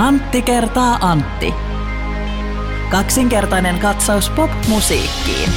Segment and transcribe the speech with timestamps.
[0.00, 1.54] Antti kertaa Antti.
[2.90, 5.50] Kaksinkertainen katsaus pop-musiikkiin.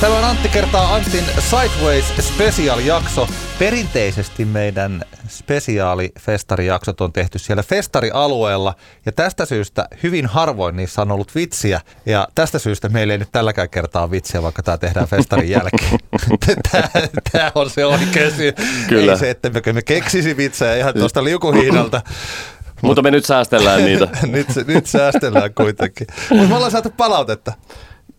[0.00, 3.28] Tämä on Antti kertaa Antin Sideways Special-jakso.
[3.58, 8.74] Perinteisesti meidän spesiaalifestarijaksot on tehty siellä festarialueella
[9.06, 13.32] ja tästä syystä hyvin harvoin niissä on ollut vitsiä ja tästä syystä meillä ei nyt
[13.32, 15.98] tälläkään kertaa vitsiä, vaikka tämä tehdään festarin jälkeen.
[17.32, 18.52] Tämä on se oikea syy.
[18.88, 19.12] Kyllä.
[19.12, 22.02] Ei se, että me keksisi vitsejä ihan tuosta liukuhiinalta.
[22.82, 24.08] Mutta me nyt säästellään niitä.
[24.26, 26.06] nyt, nyt säästellään kuitenkin.
[26.30, 27.52] Mutta me ollaan saatu palautetta.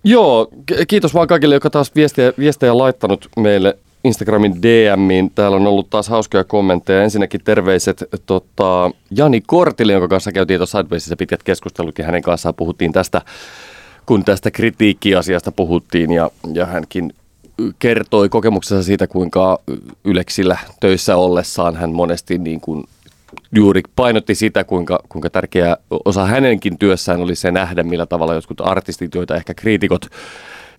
[0.04, 0.48] Joo,
[0.88, 5.32] kiitos vaan kaikille, jotka taas viestejä, viestejä laittanut meille Instagramin DMiin.
[5.36, 7.04] Täällä on ollut taas hauskoja kommentteja.
[7.04, 12.06] Ensinnäkin terveiset tota, Jani Kortille, jonka kanssa käytiin tuossa Sidewaysissa pitkät keskustelukin.
[12.06, 13.22] Hänen kanssaan puhuttiin tästä,
[14.06, 17.14] kun tästä kritiikkiasiasta puhuttiin ja, ja hänkin
[17.80, 19.60] kertoi kokemuksensa siitä, kuinka
[20.04, 22.84] Yleksillä töissä ollessaan hän monesti niin kuin
[23.56, 28.62] juuri painotti sitä, kuinka, kuinka tärkeä osa hänenkin työssään oli se nähdä, millä tavalla jotkut
[28.62, 30.06] artistit, joita ehkä kriitikot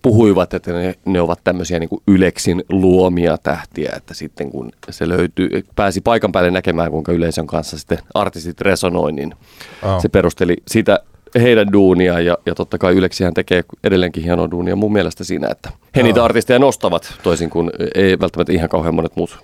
[0.01, 5.09] puhuivat, että ne, ne ovat tämmöisiä niin kuin Yleksin luomia tähtiä, että sitten kun se
[5.09, 9.35] löytyy, pääsi paikan päälle näkemään, kuinka yleisön kanssa sitten artistit resonoi, niin
[9.83, 10.01] oh.
[10.01, 10.99] se perusteli sitä
[11.41, 15.69] heidän duunia ja, ja totta kai Yleksihän tekee edelleenkin hienoa duunia mun mielestä siinä, että
[15.95, 19.37] he niitä artisteja nostavat toisin kuin ei välttämättä ihan kauhean monet muut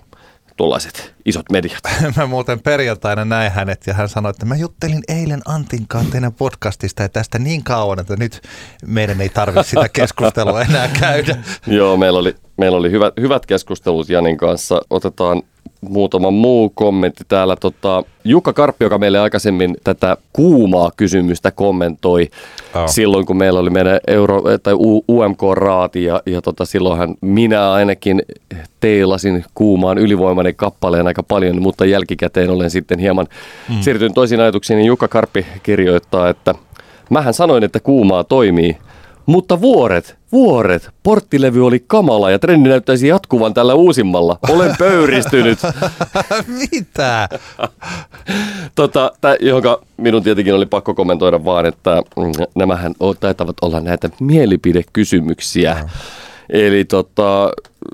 [0.60, 1.82] tuollaiset isot mediat.
[2.16, 6.32] mä muuten perjantaina näin hänet ja hän sanoi, että mä juttelin eilen Antin kanssa teidän
[6.32, 8.42] podcastista ja tästä niin kauan, että nyt
[8.86, 11.36] meidän ei tarvitse sitä keskustelua enää käydä.
[11.66, 14.80] Joo, meillä oli, meillä oli hyvät, hyvät keskustelut Janin kanssa.
[14.90, 15.42] Otetaan
[15.80, 17.56] muutama muu kommentti täällä.
[17.56, 22.28] Tota, Jukka Karppi, joka meille aikaisemmin tätä kuumaa kysymystä kommentoi
[22.74, 22.88] oh.
[22.88, 24.74] silloin, kun meillä oli meidän Euro- tai
[25.08, 28.22] UMK-raati ja, ja tota, silloinhan minä ainakin
[28.80, 33.26] teilasin kuumaan ylivoimainen kappaleen aika paljon, mutta jälkikäteen olen sitten hieman
[33.68, 33.80] mm.
[33.80, 34.76] siirtynyt toisiin ajatuksiin.
[34.76, 36.54] Niin Jukka Karppi kirjoittaa, että
[37.10, 38.76] mähän sanoin, että kuumaa toimii–
[39.30, 44.38] mutta vuoret, vuoret, porttilevy oli kamala ja trendi näyttäisi jatkuvan tällä uusimmalla.
[44.48, 45.58] Olen pöyristynyt.
[46.60, 47.28] Mitä?
[48.74, 54.10] tota, tää, johonka minun tietenkin oli pakko kommentoida vaan, että mm, nämähän taitavat olla näitä
[54.20, 55.88] mielipidekysymyksiä.
[56.50, 57.50] Eli tota,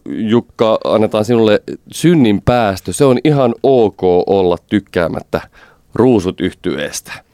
[0.08, 2.92] Jukka, annetaan sinulle synnin päästö.
[2.92, 5.40] Se on ihan ok olla tykkäämättä
[5.94, 7.25] ruusut yhtyeestä.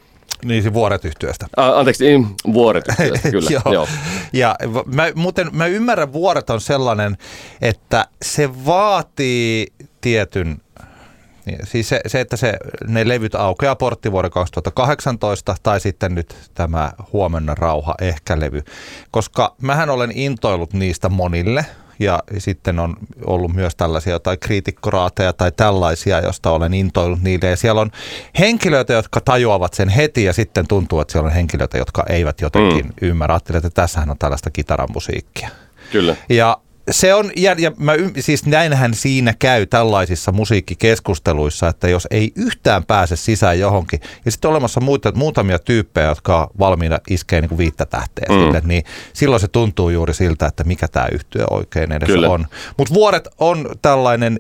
[0.45, 1.47] Niin, se vuoret yhtiöstä.
[1.57, 2.85] Ah, anteeksi, niin, vuoret
[3.31, 3.51] kyllä.
[3.51, 3.73] joo.
[3.73, 3.89] joo.
[4.33, 7.17] Ja mä, muuten mä ymmärrän, vuoret on sellainen,
[7.63, 9.67] että se vaatii
[10.01, 10.61] tietyn
[11.47, 12.55] niin, siis se, se, että se,
[12.87, 18.63] ne levyt aukeaa porttivuoden 2018 tai sitten nyt tämä Huomenna rauha ehkä levy,
[19.11, 21.67] koska mähän olen intoillut niistä monille–
[22.03, 22.97] ja sitten on
[23.27, 27.49] ollut myös tällaisia jotain kriitikkoraateja tai tällaisia, josta olen intoillut niille.
[27.49, 27.91] Ja siellä on
[28.39, 32.87] henkilöitä, jotka tajuavat sen heti ja sitten tuntuu, että siellä on henkilöitä, jotka eivät jotenkin
[32.87, 32.93] mm.
[33.03, 33.35] ymmärrä.
[33.35, 35.49] Ajattelen, että tässähän on tällaista kitaramusiikkia.
[35.93, 36.17] Kyllä.
[36.29, 36.59] Ja
[36.91, 42.85] se on, ja, ja mä, siis näinhän siinä käy tällaisissa musiikkikeskusteluissa, että jos ei yhtään
[42.85, 47.49] pääse sisään johonkin, ja sitten on olemassa muuta, muutamia tyyppejä, jotka on valmiina iskee niin
[47.49, 48.35] kuin viittä tähteä mm.
[48.35, 52.29] sille, niin silloin se tuntuu juuri siltä, että mikä tämä yhtyö oikein edes Kyllä.
[52.29, 52.47] on.
[52.79, 54.37] Mutta Vuoret on tällainen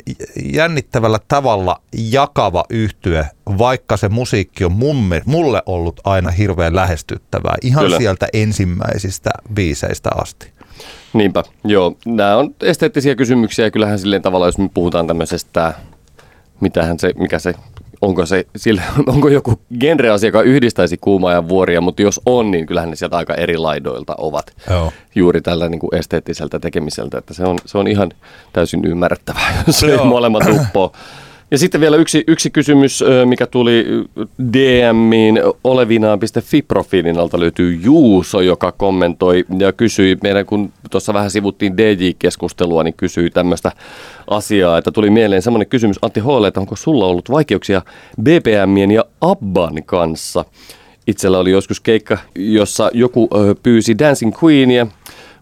[0.52, 3.24] jännittävällä tavalla jakava yhtyö,
[3.58, 7.98] vaikka se musiikki on mumme, mulle ollut aina hirveän lähestyttävää, ihan Kyllä.
[7.98, 10.52] sieltä ensimmäisistä biiseistä asti.
[11.12, 11.96] Niinpä, joo.
[12.06, 15.74] Nämä on esteettisiä kysymyksiä kyllähän silleen tavalla, jos me puhutaan tämmöisestä,
[16.60, 17.54] mitähän se, mikä se,
[18.00, 18.82] onko se, sille,
[19.14, 23.16] onko joku genreasia, joka yhdistäisi kuumaa ja vuoria, mutta jos on, niin kyllähän ne sieltä
[23.16, 24.92] aika eri laidoilta ovat joo.
[25.14, 28.10] juuri tällä niin kuin esteettiseltä tekemiseltä, että se on, se on ihan
[28.52, 30.92] täysin ymmärrettävää, jos ei molemmat uppoo.
[31.52, 33.86] Ja sitten vielä yksi, yksi kysymys, mikä tuli
[34.52, 42.84] DMiin olevinaan.fi-profiilin alta löytyy Juuso, joka kommentoi ja kysyi, meidän kun tuossa vähän sivuttiin DJ-keskustelua,
[42.84, 43.72] niin kysyi tämmöistä
[44.30, 47.82] asiaa, että tuli mieleen semmoinen kysymys Antti Hoole, että onko sulla ollut vaikeuksia
[48.22, 50.44] BPMien ja Abban kanssa?
[51.06, 53.28] Itsellä oli joskus keikka, jossa joku
[53.62, 54.86] pyysi Dancing Queenia,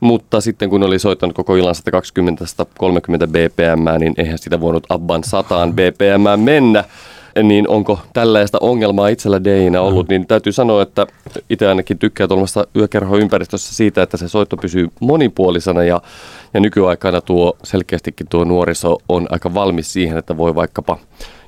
[0.00, 5.68] mutta sitten kun oli soittanut koko illan 120-130 bpm, niin eihän sitä voinut Abban 100
[5.72, 6.84] bpm mennä.
[7.42, 11.06] Niin onko tällaista ongelmaa itsellä Deinä ollut, niin täytyy sanoa, että
[11.50, 16.00] itse ainakin tykkää tuollaista yökerhoympäristössä siitä, että se soitto pysyy monipuolisena ja,
[16.54, 20.98] ja nykyaikana tuo selkeästikin tuo nuoriso on aika valmis siihen, että voi vaikkapa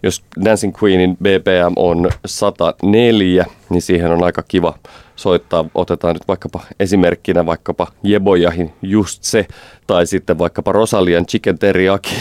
[0.02, 4.78] jos Dancing Queenin BPM on 104, niin siihen on aika kiva
[5.22, 5.64] soittaa.
[5.74, 9.46] Otetaan nyt vaikkapa esimerkkinä vaikkapa Jebojahin just se,
[9.86, 12.14] tai sitten vaikkapa Rosalian Chicken Teriyaki.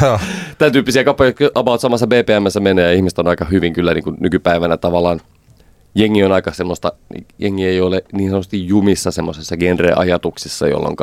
[0.58, 4.16] tämän tyyppisiä kappaleita, about samassa BPMssä menee ja ihmiset on aika hyvin kyllä niin kuin
[4.20, 5.20] nykypäivänä tavallaan
[5.94, 6.92] jengi on aika semmoista,
[7.38, 10.96] jengi ei ole niin sanotusti jumissa semmoisessa genre-ajatuksissa, jolloin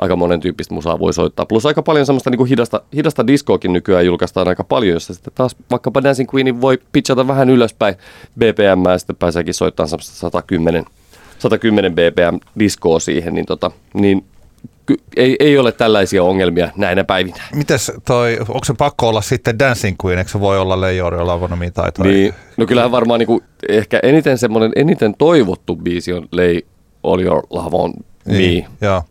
[0.00, 1.46] aika monen tyyppistä musaa voi soittaa.
[1.46, 5.32] Plus aika paljon semmoista niin kuin hidasta, hidasta diskoakin nykyään julkaistaan aika paljon, jossa sitten
[5.34, 7.94] taas vaikkapa Dancing Queenin voi pitchata vähän ylöspäin
[8.38, 10.84] BPM ja sitten pääseekin soittamaan semmoista 110,
[11.38, 14.24] 110 BPM diskoa siihen, niin, tota, niin
[15.16, 17.36] ei, ei ole tällaisia ongelmia näinä päivinä.
[17.54, 21.70] Mites toi, onko se pakko olla sitten Dancing Queen, eikö se voi olla Leijori, Lavonomi
[21.70, 22.06] tai toi?
[22.06, 26.60] Niin, no kyllähän varmaan niinku, ehkä eniten semmoinen, eniten toivottu biisi on Lay
[27.02, 27.92] All Your Love On
[28.24, 28.32] Me.
[28.32, 29.02] Niin, joo.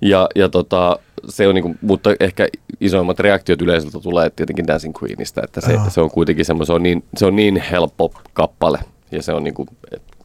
[0.00, 0.98] Ja, ja tota,
[1.28, 2.48] se on niinku, mutta ehkä
[2.80, 6.82] isoimmat reaktiot yleisöltä tulee tietenkin Dancing Queenista, että se, se on kuitenkin semmoinen, se on
[6.82, 8.78] niin, se on niin helppo kappale
[9.10, 9.66] ja se on niinku,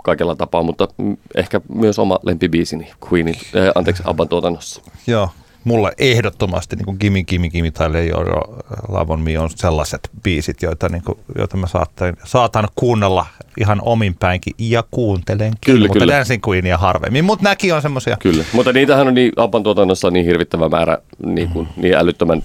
[0.09, 0.87] kaikella tapaa, mutta
[1.35, 4.81] ehkä myös oma lempibiisini Queenin, äh, anteeksi, Abban tuotannossa.
[5.07, 5.29] Joo,
[5.63, 8.41] mulle ehdottomasti niin kuin Gimme, Gimme, Gimme tai Leijoro
[8.87, 13.25] Love on Me on sellaiset biisit, joita, niin kuin, joita mä saatan, saatan kuunnella
[13.59, 16.13] ihan omin päinkin ja kuuntelenkin, kyllä, mutta kyllä.
[16.13, 18.17] Dancing Queenia harvemmin, mutta näkin on semmoisia.
[18.19, 21.81] Kyllä, mutta niitähän on niin, Abban tuotannossa niin hirvittävä määrä, niin, kuin, mm.
[21.81, 22.43] niin älyttömän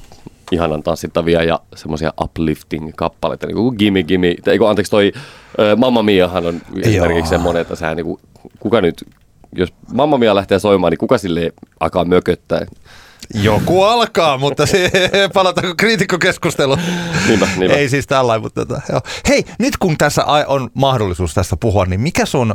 [0.52, 5.12] ihanan tanssittavia ja semmoisia uplifting-kappaleita, niin kuin Gimme Gimme, tai anteeksi toi
[5.76, 8.20] Mamma Miahan on esimerkiksi semmoinen, että sehän niin kuin,
[8.60, 9.04] kuka nyt,
[9.56, 12.66] jos Mamma Mia lähtee soimaan, niin kuka sille alkaa mököttää?
[13.34, 14.90] Joku alkaa, mutta se,
[15.34, 16.78] palataanko kriitikkokeskusteluun?
[17.28, 17.76] Niinpä, niinpä.
[17.76, 19.00] Ei siis tällainen, mutta tota, joo.
[19.28, 22.54] Hei, nyt kun tässä on mahdollisuus tästä puhua, niin mikä sun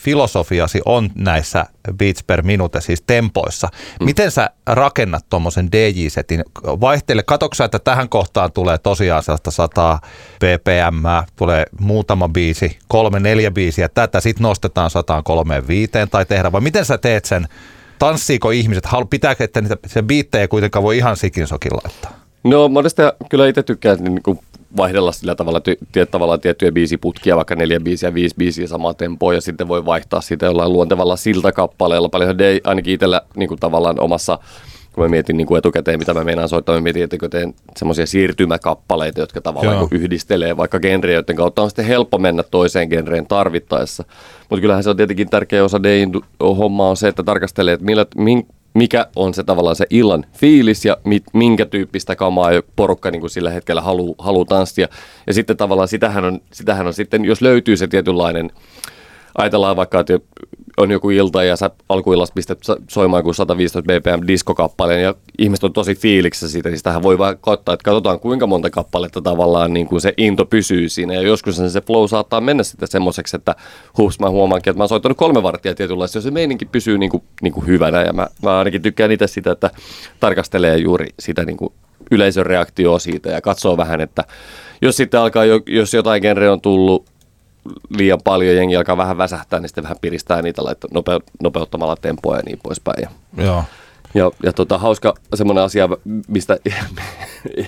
[0.00, 1.66] filosofiasi on näissä
[1.96, 3.68] beats per minute, siis tempoissa.
[4.00, 4.04] Mm.
[4.04, 6.44] Miten sä rakennat tuommoisen DJ-setin?
[6.64, 9.98] Vaihtele, katoksa, että tähän kohtaan tulee tosiaan sellaista 100
[10.38, 11.06] ppm,
[11.36, 16.98] tulee muutama biisi, kolme, neljä biisiä, tätä sitten nostetaan 135 tai tehdä, vai miten sä
[16.98, 17.48] teet sen?
[17.98, 18.84] Tanssiiko ihmiset?
[19.10, 22.26] Pitääkö, että niitä, se biittejä kuitenkaan voi ihan sikin sokin laittaa?
[22.44, 24.38] No monesti kyllä itse tykkään niin kuin
[24.76, 25.78] vaihdella sillä tavalla, ty,
[26.10, 30.46] tavallaan tiettyjä biisiputkia, vaikka neljä biisiä, viisi biisiä samaa tempoa, ja sitten voi vaihtaa sitä
[30.46, 32.08] jollain luontevalla siltakappaleella.
[32.08, 34.38] Paljon ei ainakin itsellä niin kuin tavallaan omassa
[34.96, 38.06] kun mä mietin niin kuin etukäteen, mitä mä meinaan soittaa, mä mietin, että teen semmoisia
[38.06, 43.26] siirtymäkappaleita, jotka tavallaan niin yhdistelee vaikka genrejä, joiden kautta on sitten helppo mennä toiseen genreen
[43.26, 44.04] tarvittaessa.
[44.50, 48.06] Mutta kyllähän se on tietenkin tärkeä osa Dayn hommaa on se, että tarkastelee, että millä,
[48.16, 48.46] min,
[48.76, 53.30] mikä on se tavallaan se illan fiilis ja mit, minkä tyyppistä kamaa porukka niin kuin
[53.30, 54.88] sillä hetkellä haluaa halu tanssia.
[55.26, 58.50] Ja sitten tavallaan sitähän on, sitähän on sitten, jos löytyy se tietynlainen,
[59.38, 60.18] ajatellaan vaikka, että
[60.76, 62.58] on joku ilta ja sä alkuillasta pistät
[62.90, 67.38] soimaan kuin 115 bpm diskokappaleen ja ihmiset on tosi fiiliksessä siitä, niin sitähän voi vaan
[67.40, 71.14] katsoa, että katsotaan kuinka monta kappaletta tavallaan niin kuin se into pysyy siinä.
[71.14, 73.54] Ja joskus se flow saattaa mennä sitten semmoiseksi, että
[73.98, 77.10] hups mä huomaankin, että mä oon soittanut kolme varttia tietynlaista, jos se meininki pysyy niin
[77.10, 78.02] kuin, niin kuin hyvänä.
[78.02, 79.70] Ja mä, mä ainakin tykkään itse sitä, että
[80.20, 81.72] tarkastelee juuri sitä niin kuin
[82.10, 84.24] yleisön reaktioa siitä ja katsoo vähän, että
[84.82, 87.15] jos sitten alkaa, jo, jos jotain genre on tullut
[87.96, 92.36] liian paljon, jengi alkaa vähän väsähtää, niin sitten vähän piristää niitä laittaa nope, nopeuttamalla tempoa
[92.36, 93.02] ja niin poispäin.
[93.02, 93.10] Ja,
[93.44, 93.64] Joo.
[94.14, 95.88] Ja, ja tota, hauska semmoinen asia,
[96.28, 96.58] mistä,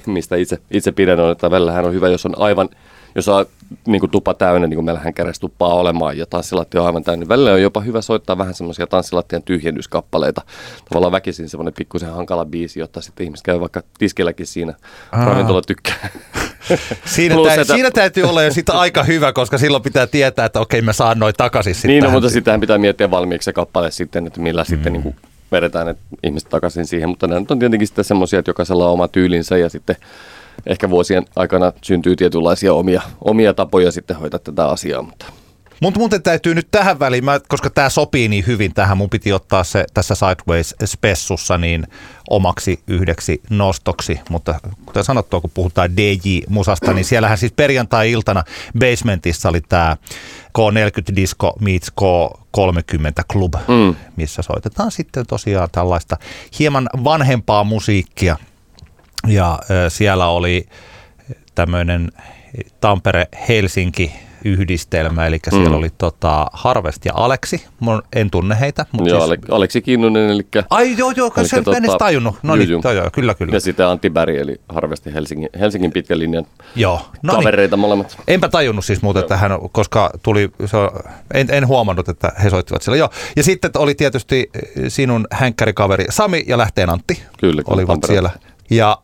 [0.06, 2.69] mistä itse, itse pidän on, että välillähän on hyvä, jos on aivan,
[3.15, 3.47] jos on
[3.87, 7.21] niin kuin tupa täynnä, niin kuin meillähän käräs tuppaa olemaan ja tanssilatti on aivan täynnä,
[7.21, 10.43] niin välillä on jopa hyvä soittaa vähän semmoisia tanssilattien tyhjennyskappaleita.
[10.89, 14.75] Tavallaan väkisin semmoinen pikkusen hankala biisi, jotta sitten ihmiset käy vaikka tiskilläkin siinä.
[15.12, 16.09] Ravintola tykkää.
[17.05, 17.75] Siinä, Plus, tä- että...
[17.75, 21.19] siinä täytyy olla jo sitä aika hyvä, koska silloin pitää tietää, että okei mä saan
[21.19, 21.89] noin takaisin sitten.
[21.89, 24.67] Niin, no, mutta sitähän pitää miettiä valmiiksi se kappale sitten, että millä mm.
[24.67, 25.17] sitten niin kuin
[25.53, 27.09] vedetään että ihmiset takaisin siihen.
[27.09, 29.97] Mutta nämä on tietenkin sitten semmoisia, että jokaisella on oma tyylinsä ja sitten
[30.67, 35.03] ehkä vuosien aikana syntyy tietynlaisia omia, omia tapoja sitten hoitaa tätä asiaa.
[35.03, 35.27] Mutta
[35.82, 39.32] Mutta muuten täytyy nyt tähän väliin, mä, koska tämä sopii niin hyvin tähän, mun piti
[39.32, 41.87] ottaa se tässä Sideways-spessussa niin
[42.30, 48.44] omaksi yhdeksi nostoksi, mutta kuten sanottua, kun puhutaan DJ-musasta, niin siellähän siis perjantai-iltana
[48.78, 49.97] Basementissa oli tämä
[50.58, 53.97] K40 Disco meets K30 Club, mm.
[54.16, 56.16] missä soitetaan sitten tosiaan tällaista
[56.58, 58.37] hieman vanhempaa musiikkia.
[59.26, 60.68] Ja äh, siellä oli
[61.54, 62.12] tämmöinen
[62.80, 65.75] Tampere-Helsinki yhdistelmä, eli siellä mm.
[65.75, 68.87] oli tota Harvest ja Aleksi, Mun, en tunne heitä.
[68.92, 69.40] Mutta joo, siis...
[69.50, 70.47] Aleksi Kinnunen, eli...
[70.71, 72.37] Ai joo, joo, eli sen tota, en edes tajunnut.
[72.42, 73.57] No niin, joo, joo, kyllä, kyllä.
[73.57, 77.00] Ja sitten Antti Berg, eli Harvesti Helsingin, Helsingin pitkän linjan joo.
[77.23, 77.38] No niin.
[77.38, 77.80] kavereita niin.
[77.80, 78.18] molemmat.
[78.28, 80.76] Enpä tajunnut siis muuten, että hän, koska tuli, se,
[81.35, 82.97] en, en huomannut, että he soittivat siellä.
[82.97, 83.11] Joo.
[83.37, 84.50] Ja sitten oli tietysti
[84.88, 87.23] sinun hänkkärikaveri Sami ja Lähteen Antti.
[87.38, 88.12] Kyllä, olivat Tampere.
[88.12, 88.30] siellä.
[88.71, 88.99] Ja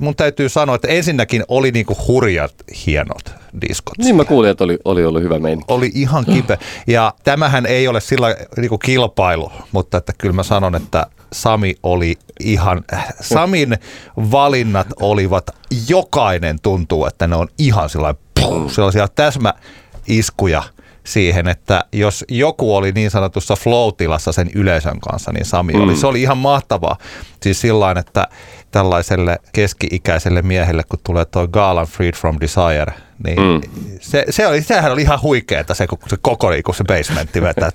[0.00, 2.54] mun täytyy sanoa, että ensinnäkin oli niinku hurjat
[2.86, 3.98] hienot diskot.
[3.98, 5.64] Niin mä kuulin, että oli, oli ollut hyvä meininki.
[5.68, 6.58] Oli ihan kipeä.
[6.86, 12.18] Ja tämähän ei ole sillä niinku kilpailu, mutta että kyllä mä sanon, että Sami oli
[12.40, 12.84] ihan,
[13.20, 13.78] Samin
[14.16, 15.50] valinnat olivat,
[15.88, 20.62] jokainen tuntuu, että ne on ihan sellainen, puh, sellaisia täsmäiskuja
[21.04, 25.80] siihen, että jos joku oli niin sanotussa flow-tilassa sen yleisön kanssa, niin Sami mm.
[25.80, 25.96] oli.
[25.96, 26.96] Se oli ihan mahtavaa.
[27.42, 28.28] Siis sillä että
[28.74, 32.92] tällaiselle keski-ikäiselle miehelle, kun tulee tuo Gaalan Freed from Desire,
[33.24, 33.60] niin mm.
[34.00, 37.70] se, se oli, sehän oli ihan huikeeta se, se koko kun se basementti vetää.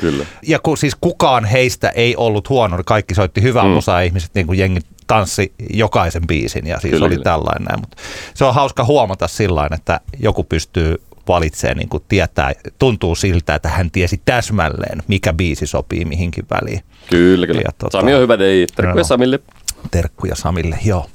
[0.00, 0.24] Kyllä.
[0.46, 3.70] Ja kun siis kukaan heistä ei ollut huono, kaikki soitti hyvää mm.
[3.70, 7.24] musaa, ihmiset niin kuin jengi tanssi jokaisen biisin ja siis kyllä, oli kyllä.
[7.24, 7.80] tällainen.
[7.80, 7.96] Mutta
[8.34, 10.96] se on hauska huomata sillä että joku pystyy
[11.28, 16.80] valitsee, niin kuin tietää, tuntuu siltä, että hän tiesi täsmälleen, mikä biisi sopii mihinkin väliin.
[17.10, 17.60] Kyllä, kyllä.
[17.60, 18.66] Ja, tota, Sami on hyvä dei.
[18.76, 19.40] Terkkuja no, Samille.
[19.90, 21.06] Terkkuja Samille, joo.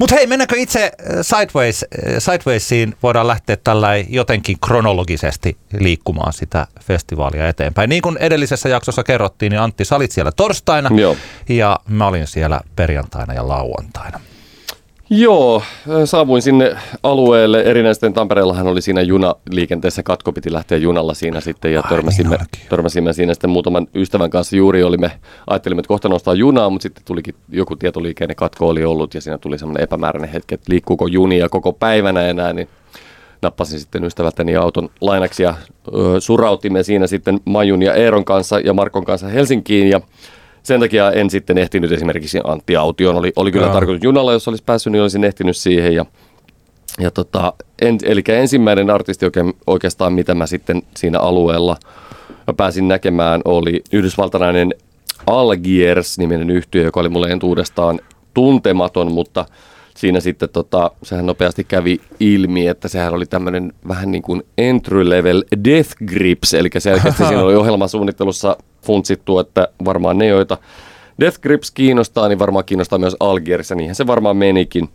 [0.00, 2.94] Mutta hei, mennäänkö itse äh, Sideways, äh, Sidewaysiin?
[3.02, 7.88] Voidaan lähteä tällä jotenkin kronologisesti liikkumaan sitä festivaalia eteenpäin.
[7.88, 11.16] Niin kuin edellisessä jaksossa kerrottiin, niin Antti, sä olit siellä torstaina Joo.
[11.48, 14.20] ja mä olin siellä perjantaina ja lauantaina.
[15.10, 15.62] Joo,
[16.04, 17.62] saavuin sinne alueelle.
[17.62, 23.12] Erinäisten Tampereellahan oli siinä junaliikenteessä katko, piti lähteä junalla siinä sitten ja törmäsimme, niin törmäsimme
[23.12, 24.56] siinä sitten muutaman ystävän kanssa.
[24.56, 25.12] Juuri olimme,
[25.46, 29.38] ajattelimme, että kohta nostaa junaa, mutta sitten tulikin joku tietoliikenne katko oli ollut ja siinä
[29.38, 32.68] tuli semmoinen epämääräinen hetki, että liikkuuko junia koko päivänä enää, niin
[33.42, 35.54] nappasin sitten ystävältäni auton lainaksi ja
[35.94, 40.00] ö, surautimme siinä sitten Majun ja Eeron kanssa ja Markon kanssa Helsinkiin ja
[40.66, 43.16] sen takia en sitten ehtinyt esimerkiksi Antti Aution.
[43.16, 45.94] Oli, oli kyllä tarkoitus junalla, jos olisi päässyt, niin olisin ehtinyt siihen.
[45.94, 46.06] Ja,
[47.00, 51.76] ja tota, en, eli ensimmäinen artisti oikein, oikeastaan, mitä mä sitten siinä alueella
[52.56, 54.74] pääsin näkemään, oli yhdysvaltalainen
[55.26, 58.00] Algiers-niminen yhtiö, joka oli mulle entuudestaan
[58.34, 59.44] tuntematon, mutta
[59.96, 65.10] siinä sitten tota, sehän nopeasti kävi ilmi, että sehän oli tämmöinen vähän niin kuin entry
[65.10, 70.58] level death grips, eli selkeästi siinä oli ohjelmasuunnittelussa funtsittu, että varmaan ne, joita
[71.20, 74.88] Death Grips kiinnostaa, niin varmaan kiinnostaa myös Algierissa, niinhän se varmaan menikin.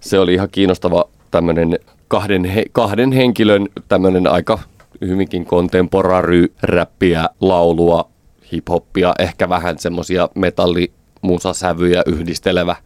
[0.00, 4.58] Se oli ihan kiinnostava tämmöinen kahden, he, kahden henkilön tämmöinen aika
[5.00, 8.10] hyvinkin kontemporary räppiä, laulua,
[8.52, 12.76] hiphoppia, ehkä vähän semmoisia metallimusasävyjä yhdistelevä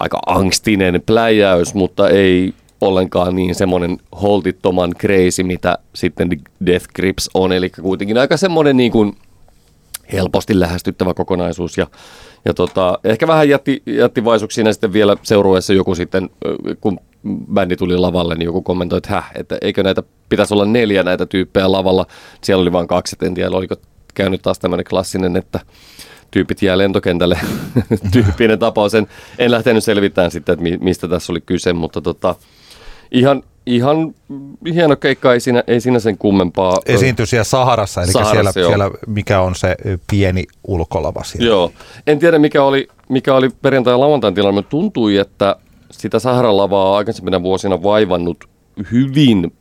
[0.00, 6.28] aika angstinen pläjäys, mutta ei ollenkaan niin semmoinen holtittoman crazy, mitä sitten
[6.66, 7.52] Death Grips on.
[7.52, 9.16] Eli kuitenkin aika semmoinen niin kuin
[10.12, 11.78] helposti lähestyttävä kokonaisuus.
[11.78, 11.86] Ja,
[12.44, 16.30] ja tota, ehkä vähän jätti, jätti vaisuksi sitten vielä seurueessa joku sitten,
[16.80, 17.00] kun
[17.54, 21.26] bändi tuli lavalle, niin joku kommentoi, että häh, että eikö näitä pitäisi olla neljä näitä
[21.26, 22.06] tyyppejä lavalla.
[22.42, 23.76] Siellä oli vain kaksi, en tiedä, oliko
[24.14, 25.60] käynyt taas tämmöinen klassinen, että
[26.30, 27.38] tyypit jää lentokentälle
[28.12, 28.94] tyyppinen tapaus.
[28.94, 29.06] En,
[29.38, 32.34] en lähtenyt selvittämään sitten, että mistä tässä oli kyse, mutta tota,
[33.10, 34.14] ihan, ihan
[34.74, 36.78] hieno keikka, ei siinä, ei siinä sen kummempaa.
[36.86, 39.76] Esiintyi siellä Saharassa, eli Saharassa, siellä, siellä, mikä on se
[40.10, 41.48] pieni ulkolava siellä.
[41.48, 41.72] Joo,
[42.06, 45.56] en tiedä mikä oli, mikä oli perjantai- ja lauantain tilanne, mutta tuntui, että
[45.90, 48.44] sitä Saharan lavaa aikaisempina vuosina vaivannut
[48.92, 49.52] hyvin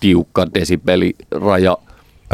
[0.00, 1.78] tiukka desibeliraja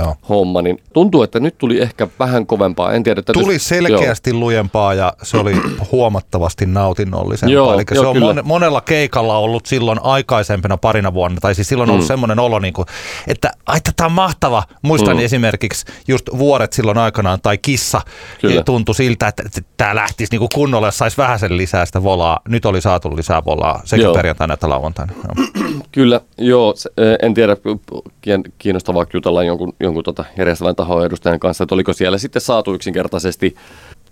[0.00, 0.16] Joo.
[0.28, 2.92] homma, niin tuntuu, että nyt tuli ehkä vähän kovempaa.
[2.92, 4.40] En tiedä, että tuli jos, selkeästi joo.
[4.40, 5.54] lujempaa ja se oli
[5.92, 7.54] huomattavasti nautinnollisempaa.
[7.54, 11.68] Joo, Eli joo, se on mon, monella keikalla ollut silloin aikaisempina parina vuonna, tai siis
[11.68, 11.94] silloin on mm.
[11.94, 12.86] ollut semmoinen olo, niin kuin,
[13.26, 14.62] että ai tämä on mahtava.
[14.82, 15.22] Muistan mm.
[15.22, 18.00] esimerkiksi just vuoret silloin aikanaan, tai kissa
[18.40, 18.62] kyllä.
[18.62, 19.42] tuntui siltä, että
[19.76, 22.40] tämä lähtisi niin kuin kunnolla, jos saisi vähän sen lisää sitä volaa.
[22.48, 25.12] Nyt oli saatu lisää volaa sekä perjantaina että lauantaina.
[25.92, 26.74] Kyllä, joo.
[27.22, 27.56] En tiedä,
[28.58, 33.54] kiinnostavaa jutella jonkun, jonkun tota järjestävän tahon edustajan kanssa, että oliko siellä sitten saatu yksinkertaisesti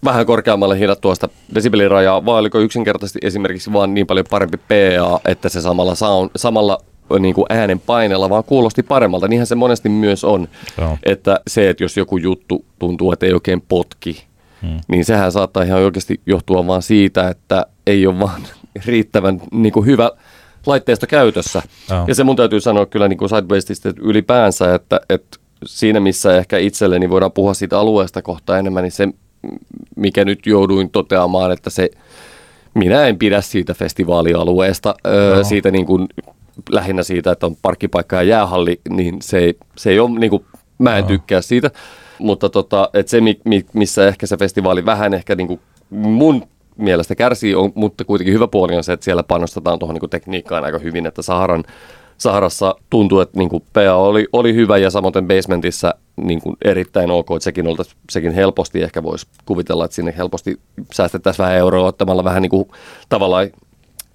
[0.04, 5.60] vähän korkeammalle tuosta desibelirajaa, vai oliko yksinkertaisesti esimerkiksi vaan niin paljon parempi PA, että se
[5.60, 6.78] samalla, sound, samalla
[7.18, 9.28] niin kuin äänen paineella vaan kuulosti paremmalta.
[9.28, 10.48] Niinhän se monesti myös on,
[10.80, 10.98] Joo.
[11.02, 14.24] että se, että jos joku juttu tuntuu, että ei oikein potki,
[14.62, 14.80] hmm.
[14.88, 18.42] niin sehän saattaa ihan oikeasti johtua vaan siitä, että ei ole vaan
[18.86, 20.10] riittävän niin kuin hyvä
[20.68, 21.62] laitteisto käytössä.
[21.90, 22.08] Oh.
[22.08, 26.58] Ja se mun täytyy sanoa kyllä niin kuin Sidewaystista ylipäänsä, että, että siinä missä ehkä
[26.58, 29.08] itselleni voidaan puhua siitä alueesta kohta enemmän, niin se
[29.96, 31.90] mikä nyt jouduin toteamaan, että se,
[32.74, 34.94] minä en pidä siitä festivaalialueesta,
[35.36, 35.44] no.
[35.44, 36.08] siitä niin kuin,
[36.70, 40.44] lähinnä siitä, että on parkkipaikka ja jäähalli, niin se ei, se ei ole, niin kuin,
[40.78, 41.08] mä en no.
[41.08, 41.70] tykkää siitä,
[42.18, 43.18] mutta tota, että se,
[43.72, 45.60] missä ehkä se festivaali vähän ehkä niin kuin
[45.90, 46.48] mun
[46.78, 50.64] mielestä kärsii, on, mutta kuitenkin hyvä puoli on se, että siellä panostetaan tuohon niin tekniikkaan
[50.64, 51.64] aika hyvin, että Saharan
[52.18, 57.10] Saharassa tuntuu, että niin kuin PA oli, oli hyvä ja samoin basementissa niin kuin erittäin
[57.10, 60.60] ok, että sekin, oltaisi, sekin helposti ehkä voisi kuvitella, että sinne helposti
[60.92, 62.68] säästettäisiin vähän euroa ottamalla vähän niin kuin
[63.08, 63.48] tavallaan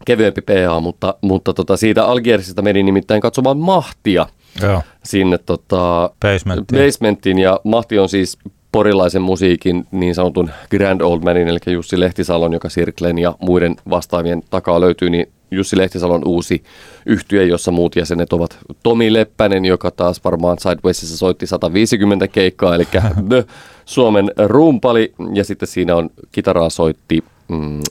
[0.05, 4.27] kevyempi PA, mutta, mutta tota, siitä Algierisista meni nimittäin katsomaan mahtia
[4.61, 4.81] Joo.
[5.03, 6.85] sinne tota, basementtiin.
[6.85, 7.39] basementtiin.
[7.39, 8.37] Ja mahti on siis
[8.73, 14.43] porilaisen musiikin niin sanotun Grand Old Manin, eli Jussi Lehtisalon, joka Sirklen ja muiden vastaavien
[14.49, 16.63] takaa löytyy, niin Jussi Lehtisalon uusi
[17.05, 22.87] yhtye, jossa muut jäsenet ovat Tomi Leppänen, joka taas varmaan Sidewaysissa soitti 150 keikkaa, eli
[23.29, 23.45] The
[23.85, 27.81] Suomen rumpali, ja sitten siinä on kitaraa soitti mm,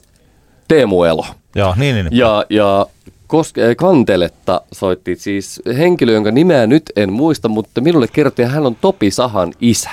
[0.67, 1.25] Teemu Elo.
[1.55, 2.07] Joo, niin, niin.
[2.11, 2.85] Ja, ja
[3.27, 8.65] koske, kanteletta soitti siis henkilö, jonka nimeä nyt en muista, mutta minulle kerrottiin, että hän
[8.65, 9.89] on Topi Sahan isä.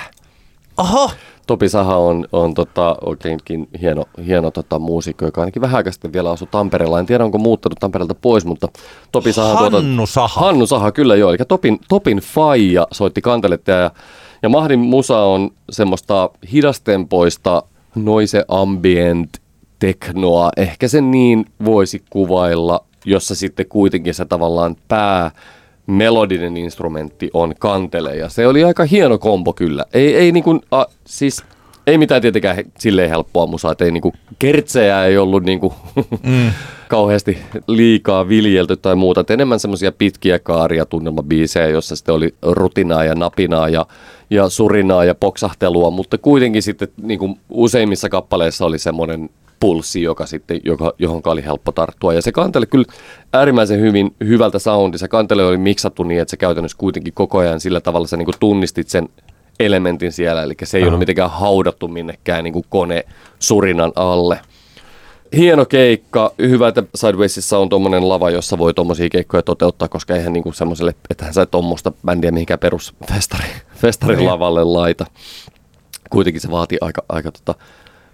[0.81, 1.11] Oho!
[1.47, 6.13] Topi Saha on, on tota, oikeinkin hieno, hieno tota, muusikko, joka ainakin vähän aikaa sitten
[6.13, 6.99] vielä asui Tampereella.
[6.99, 8.67] En tiedä, onko muuttanut Tampereelta pois, mutta
[9.11, 9.69] Topi Saha...
[9.69, 10.41] Hannu Saha.
[10.41, 11.29] Hannu Saha, kyllä joo.
[11.29, 13.91] Eli Topin, Topin Faija soitti kanteletta ja,
[14.43, 17.63] ja Mahdin musa on semmoista hidastempoista
[17.95, 19.41] noise ambient
[19.79, 20.49] teknoa.
[20.57, 25.31] Ehkä se niin voisi kuvailla, jossa sitten kuitenkin se tavallaan pää
[25.87, 28.15] melodinen instrumentti on kantele.
[28.15, 29.85] Ja se oli aika hieno kombo kyllä.
[29.93, 31.43] Ei, ei niin kuin, a, siis
[31.87, 35.73] ei mitään tietenkään he, silleen helppoa musaa, että ei niinku, kertsejä ei ollut niinku,
[36.23, 36.51] mm.
[36.87, 39.21] kauheasti liikaa viljelty tai muuta.
[39.21, 43.85] Et enemmän semmoisia pitkiä kaaria tunnelmabiisejä, jossa sitten oli rutinaa ja napinaa ja,
[44.29, 49.29] ja surinaa ja poksahtelua, mutta kuitenkin sitten niinku, useimmissa kappaleissa oli semmoinen
[49.61, 52.13] pulssi, joka sitten, joka, johon oli helppo tarttua.
[52.13, 52.85] Ja se kantele kyllä
[53.33, 54.97] äärimmäisen hyvin, hyvältä soundi.
[54.97, 58.27] Se kantele oli miksattu niin, että se käytännössä kuitenkin koko ajan sillä tavalla sä niin
[58.39, 59.09] tunnistit sen
[59.59, 63.05] elementin siellä, eli se ei ollut mitenkään haudattu minnekään niin kuin kone
[63.39, 64.39] surinan alle.
[65.35, 70.33] Hieno keikka, hyvä, että Sidewaysissa on tuommoinen lava, jossa voi tuommoisia keikkoja toteuttaa, koska eihän
[70.33, 74.29] niinku semmoiselle, että hän sai tuommoista bändiä mihinkään perusfestari festarin niin.
[74.29, 75.05] lavalle laita.
[76.09, 77.55] Kuitenkin se vaatii aika, aika tota,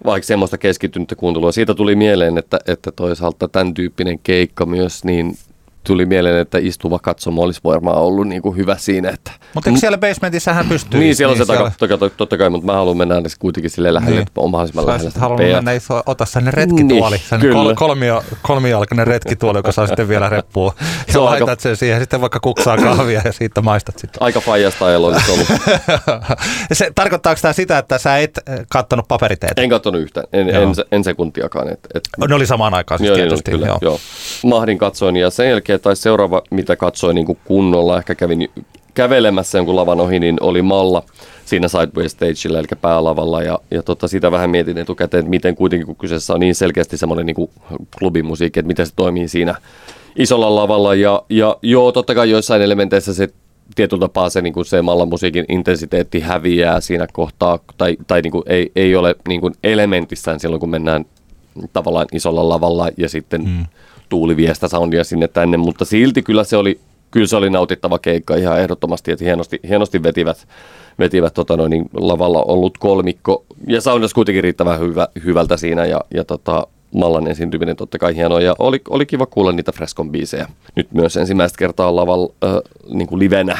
[0.04, 1.52] vaikka semmoista keskittynyttä kuuntelua.
[1.52, 5.36] Siitä tuli mieleen, että, että toisaalta tämän tyyppinen keikka myös, niin
[5.84, 9.10] tuli mieleen, että istuva katsomo olisi varmaan ollut niin kuin hyvä siinä.
[9.10, 9.30] Että...
[9.54, 11.00] Mutta eikö siellä basementissä hän pystyy?
[11.00, 11.72] Niin, siellä on niin se siellä...
[11.78, 14.22] Taka, totta, totta kai, mutta mä haluan mennä edes kuitenkin sille lähelle, niin.
[14.28, 15.10] että on mahdollisimman Sä lähellä.
[15.16, 20.08] halunnut mennä iso, ota sellainen retkituoli, niin, sellainen kol, kolmio, kolmijalkainen retkituoli, joka saa sitten
[20.08, 20.74] vielä reppua.
[21.06, 21.62] Ja se laitat aika...
[21.62, 24.22] sen siihen, sitten vaikka kuksaa kahvia ja siitä maistat sitten.
[24.22, 25.46] Aika fajasta elo olisi ollut.
[26.72, 29.62] se, tarkoittaako tämä sitä, että sä et eh, kattonut paperiteitä?
[29.62, 31.68] En kattonut yhtään, en, en, en sekuntiakaan.
[31.68, 32.08] Et, et...
[32.28, 33.50] Ne oli samaan aikaan siis joo, tietysti.
[33.50, 33.78] Kyllä, joo.
[33.82, 34.00] joo.
[34.44, 38.48] Mahdin katsoin ja sen jälkeen tai seuraava, mitä katsoin niin kuin kunnolla, ehkä kävin
[38.98, 41.02] kävelemässä jonkun lavan ohi, niin oli Malla.
[41.44, 45.86] Siinä Sideways Stageillä, eli päälavalla, ja, ja tota, sitä vähän mietin etukäteen, että miten kuitenkin,
[45.86, 47.50] kun kyseessä on niin selkeästi semmoinen niin
[47.98, 49.54] klubimusiikki, että miten se toimii siinä
[50.16, 53.28] isolla lavalla, ja, ja joo, totta kai joissain elementeissä se
[53.74, 58.44] tietyllä tapaa se, niin kuin se musiikin intensiteetti häviää siinä kohtaa, tai, tai niin kuin
[58.46, 61.04] ei, ei ole niin kuin elementissään silloin, kun mennään
[61.72, 63.66] tavallaan isolla lavalla, ja sitten mm
[64.08, 68.36] tuuli viestä soundia sinne tänne, mutta silti kyllä se oli, kyllä se oli nautittava keikka
[68.36, 70.48] ihan ehdottomasti, että hienosti, hienosti vetivät,
[70.98, 73.44] vetivät tota noin, niin lavalla ollut kolmikko.
[73.66, 78.40] Ja soundas kuitenkin riittävän hyvä, hyvältä siinä ja, ja tota, Mallan esiintyminen totta kai hienoa.
[78.40, 80.48] Ja oli, oli kiva kuulla niitä Freskon biisejä.
[80.74, 82.50] Nyt myös ensimmäistä kertaa lavalla äh,
[82.90, 83.58] niin kuin livenä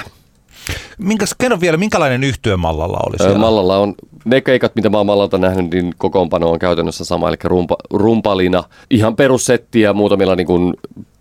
[0.99, 3.39] Minkäs, kerro vielä, minkälainen yhtyö Mallalla oli siellä?
[3.39, 7.37] Mallalla on ne keikat, mitä mä oon Mallalta nähnyt, niin kokoonpano on käytännössä sama, eli
[7.45, 8.65] rumpa, rumpalina.
[8.91, 10.75] Ihan perussettiä muutamilla niin kuin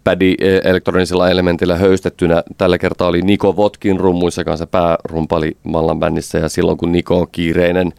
[0.04, 2.44] pädi e, elektronisilla elementillä höystettynä.
[2.58, 7.28] Tällä kertaa oli Niko Votkin rummuissa kanssa päärumpali Mallan bändissä ja silloin kun Niko on
[7.32, 7.94] kiireinen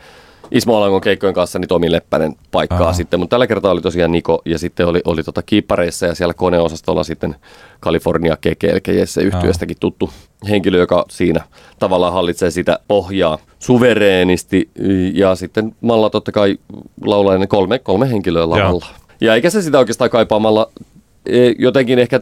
[0.51, 2.93] Ismo Alangon keikkojen kanssa niin Tomi Leppänen paikkaa Aha.
[2.93, 6.35] sitten, mutta tällä kertaa oli tosiaan Niko ja sitten oli, oli tota kiippareissa ja siellä
[6.35, 7.37] koneosastolla sitten
[7.83, 10.11] California Keke, eli Jesse yhtiöstäkin tuttu
[10.49, 11.45] henkilö, joka siinä
[11.79, 14.71] tavallaan hallitsee sitä pohjaa suvereenisti
[15.15, 16.59] ja sitten Malla totta kai
[17.05, 18.87] laulaa kolme, kolme henkilöä lavalla.
[19.21, 20.71] Ja eikä se sitä oikeastaan kaipaamalla,
[21.27, 22.21] e, jotenkin ehkä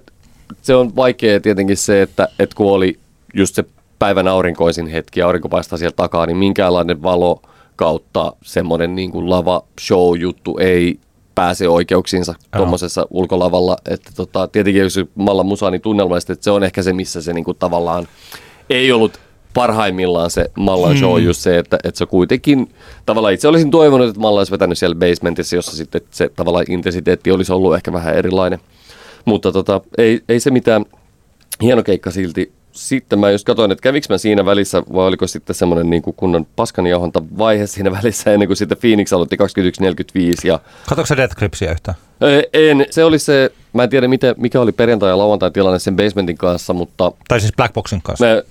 [0.62, 2.98] se on vaikea tietenkin se, että, että kun oli
[3.34, 3.64] just se
[3.98, 7.40] päivän aurinkoisin hetki ja aurinko paistaa sieltä takaa, niin minkäänlainen valo–
[7.76, 10.98] kautta semmoinen niin kuin lava show juttu ei
[11.34, 13.76] pääse oikeuksiinsa tuommoisessa ulkolavalla.
[13.90, 17.32] Että tota, tietenkin jos Malla Musa, niin tunnelmallisesti, että se on ehkä se, missä se
[17.32, 18.08] niin kuin tavallaan
[18.70, 19.20] ei ollut
[19.54, 21.26] parhaimmillaan se Mallan show mm.
[21.26, 22.68] just se, että, että se kuitenkin,
[23.06, 27.30] tavallaan itse olisin toivonut, että Malla olisi vetänyt siellä basementissa, jossa sitten se tavallaan intensiteetti
[27.30, 28.58] olisi ollut ehkä vähän erilainen.
[29.24, 30.84] Mutta tota, ei, ei se mitään,
[31.62, 35.54] hieno keikka silti sitten mä just katsoin, että kävikö mä siinä välissä, vai oliko sitten
[35.54, 40.46] semmoinen niin kunnon paskanjauhonta vaihe siinä välissä, ennen kuin sitten Phoenix aloitti 21.45.
[40.48, 40.60] Ja...
[40.88, 41.96] Katsoitko sä Death Gripsia yhtään?
[42.52, 42.86] En.
[42.90, 46.38] Se oli se, mä en tiedä miten, mikä oli perjantai- ja lauantai tilanne sen basementin
[46.38, 47.12] kanssa, mutta...
[47.28, 48.24] Tai siis Black Boxin kanssa.
[48.24, 48.44] Me,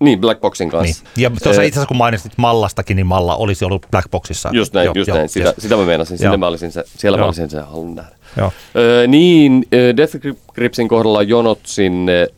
[0.00, 1.04] niin, Black Boxin kanssa.
[1.04, 1.22] Niin.
[1.22, 4.50] Ja tuossa itse asiassa kun mainitsit Mallastakin, niin Malla olisi ollut Black Boxissa.
[4.52, 5.28] Just näin, jo, just jo, näin.
[5.28, 5.54] Sitä, yes.
[5.58, 6.18] sitä mä meinasin.
[6.18, 7.22] Sinne mä olisin se, siellä Joo.
[7.22, 8.10] mä olisin se halunnut nähdä.
[8.36, 8.52] Joo.
[8.76, 10.16] Öö, niin, Death
[10.54, 12.28] Gripsin kohdalla jonot sinne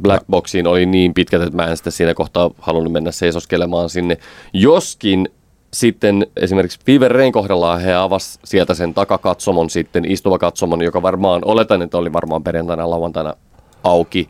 [0.00, 4.18] Black Boxiin oli niin pitkät, että mä en sitä siinä kohtaa halunnut mennä seisoskelemaan sinne.
[4.52, 5.28] Joskin
[5.72, 11.42] sitten esimerkiksi Fever Rain kohdalla he avas sieltä sen takakatsomon sitten, istuva katsomon, joka varmaan,
[11.44, 13.34] oletan, että oli varmaan perjantaina lauantaina
[13.84, 14.28] auki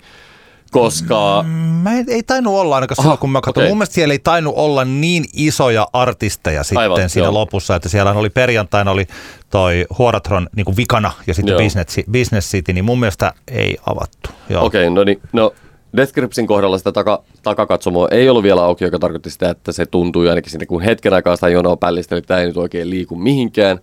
[0.72, 1.44] koska...
[1.82, 3.62] Mä ei, ei tainnut olla ainakaan silloin, kun mä katsoin.
[3.62, 3.70] Okay.
[3.70, 7.34] Mun mielestä siellä ei tainnut olla niin isoja artisteja sitten Aivan, siinä joo.
[7.34, 9.06] lopussa, että siellä oli perjantaina oli
[9.50, 14.30] toi Huoratron niin kuin vikana ja sitten Business, Business City, niin mun mielestä ei avattu.
[14.44, 15.52] Okei, okay, no niin, no
[15.96, 19.86] Death Gripsin kohdalla sitä taka, takakatsomoa ei ollut vielä auki, joka tarkoitti sitä, että se
[19.86, 23.16] tuntui ainakin sinne, kun hetken aikaa sitä jonoa pällistä, eli tämä ei nyt oikein liiku
[23.16, 23.78] mihinkään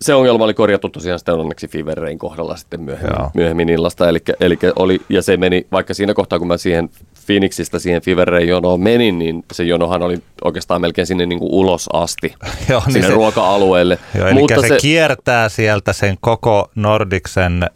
[0.00, 4.08] se ongelma oli korjattu tosiaan sitten onneksi Fever Rain kohdalla sitten myöhemmin, myöhemmin illasta.
[4.08, 6.90] Eli, eli oli, ja se meni, vaikka siinä kohtaa kun mä siihen
[7.26, 11.52] Phoenixistä siihen Fever Rain jonoon menin, niin se jonohan oli oikeastaan melkein sinne niin kuin
[11.52, 12.34] ulos asti,
[12.68, 13.98] Joo, niin sinne se, ruoka-alueelle.
[14.14, 17.70] Joo, eli Mutta se, se kiertää sieltä sen koko Nordiksen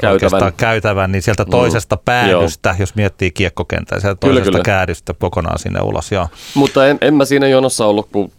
[0.00, 0.52] käytävän.
[0.56, 1.50] käytävän, niin sieltä mm.
[1.50, 2.76] toisesta mm, päädystä, joo.
[2.78, 4.64] jos miettii kiekkokentää, sieltä kyllä, toisesta kyllä.
[4.64, 6.12] käädystä kokonaan sinne ulos.
[6.12, 6.28] Joo.
[6.54, 8.32] Mutta en, en mä siinä jonossa ollut kuin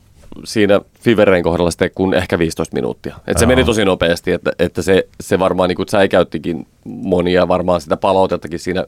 [0.44, 3.16] siinä Fiverein kohdalla sitten kun ehkä 15 minuuttia.
[3.28, 7.98] Et se meni tosi nopeasti, että, että se, se varmaan niin säikäyttikin monia varmaan sitä
[7.98, 8.86] palautettakin siinä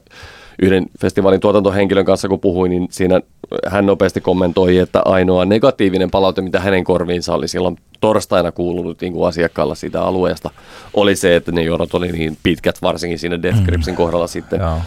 [0.62, 3.20] yhden festivaalin tuotantohenkilön kanssa, kun puhuin, niin siinä
[3.66, 9.12] hän nopeasti kommentoi, että ainoa negatiivinen palaute, mitä hänen korviinsa oli silloin torstaina kuulunut niin
[9.12, 10.50] kuin asiakkaalla siitä alueesta,
[10.94, 13.96] oli se, että ne jonot oli niin pitkät, varsinkin siinä Death Gripsin mm.
[13.96, 14.60] kohdalla sitten.
[14.60, 14.78] Joo.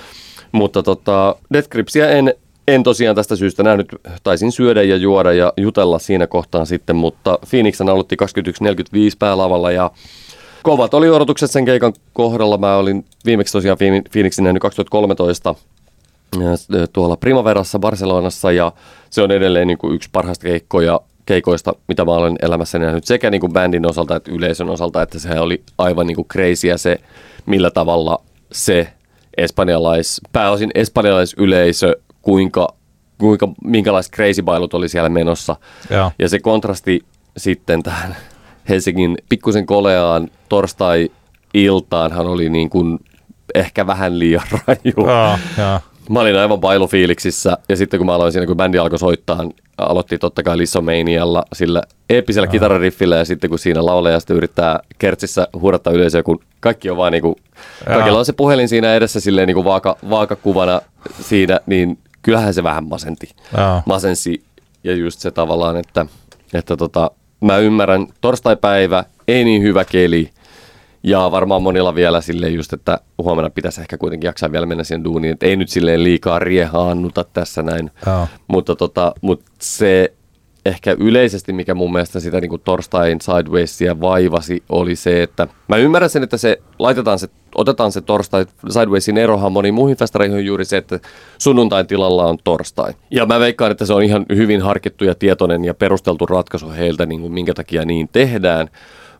[0.51, 2.33] Mutta tota, Death Gripsia en
[2.75, 3.87] en tosiaan tästä syystä nähnyt,
[4.23, 9.91] taisin syödä ja juoda ja jutella siinä kohtaan sitten, mutta Phoenixan aloitti 21.45 päälavalla ja
[10.63, 12.57] kovat oli odotukset sen keikan kohdalla.
[12.57, 13.77] Mä olin viimeksi tosiaan
[14.11, 15.55] Phoenixin nähnyt 2013
[16.93, 18.71] tuolla Primaverassa Barcelonassa ja
[19.09, 23.29] se on edelleen niin kuin yksi parhaista keikkoja, keikoista, mitä mä olen elämässäni nähnyt sekä
[23.29, 26.97] niin kuin bändin osalta että yleisön osalta, että se oli aivan niin kuin crazy se,
[27.45, 28.87] millä tavalla se
[29.37, 32.67] espanjalais, pääosin espanjalaisyleisö kuinka,
[33.17, 35.55] kuinka, minkälaiset crazy bailut oli siellä menossa.
[35.89, 37.01] Ja, ja se kontrasti
[37.37, 38.15] sitten tähän
[38.69, 42.99] Helsingin pikkusen koleaan torstai-iltaanhan oli niin kuin
[43.55, 45.07] ehkä vähän liian raju.
[45.07, 45.81] Ja, ja.
[46.09, 50.17] Mä olin aivan bailufiiliksissä ja sitten kun mä aloin siinä, kun bändi alkoi soittaa, aloitti
[50.17, 52.51] totta kai Lissomanialla sillä eeppisellä ja.
[52.51, 57.11] kitarariffillä ja sitten kun siinä lauleja sitten yrittää kertsissä huudattaa yleisöä, kun kaikki on vaan
[57.11, 57.35] niin kuin,
[57.85, 60.81] kaikilla on se puhelin siinä edessä silleen niin kuin vaaka, vaakakuvana
[61.21, 63.29] siinä, niin kyllähän se vähän masenti.
[63.57, 63.83] Jaa.
[63.85, 64.43] Masensi
[64.83, 66.05] ja just se tavallaan, että,
[66.53, 70.29] että tota, mä ymmärrän, torstaipäivä, ei niin hyvä keli,
[71.03, 75.03] ja varmaan monilla vielä sille just, että huomenna pitäisi ehkä kuitenkin jaksaa vielä mennä siihen
[75.03, 77.91] duuniin, että ei nyt silleen liikaa riehaannuta tässä näin.
[78.05, 78.27] Jaa.
[78.47, 80.13] Mutta, tota, mutta se
[80.65, 85.77] ehkä yleisesti, mikä mun mielestä sitä niin kuin torstain Sidewaysia vaivasi, oli se, että mä
[85.77, 90.45] ymmärrän sen, että se laitetaan se, otetaan se torstai Sidewaysin erohan moniin muihin festareihin on
[90.45, 90.99] juuri se, että
[91.37, 92.93] sunnuntain tilalla on torstai.
[93.11, 97.05] Ja mä veikkaan, että se on ihan hyvin harkittu ja tietoinen ja perusteltu ratkaisu heiltä,
[97.05, 98.67] niin kuin minkä takia niin tehdään.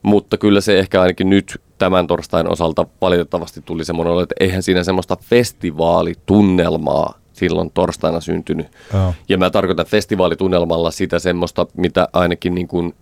[0.02, 4.84] Mutta kyllä se ehkä ainakin nyt tämän torstain osalta valitettavasti tuli semmoinen, että eihän siinä
[4.84, 8.68] semmoista festivaalitunnelmaa silloin torstaina syntynyt.
[8.94, 9.14] Oh.
[9.30, 12.94] Ja mä tarkoitan festivaalitunnelmalla sitä semmoista, mitä ainakin, niin kuin,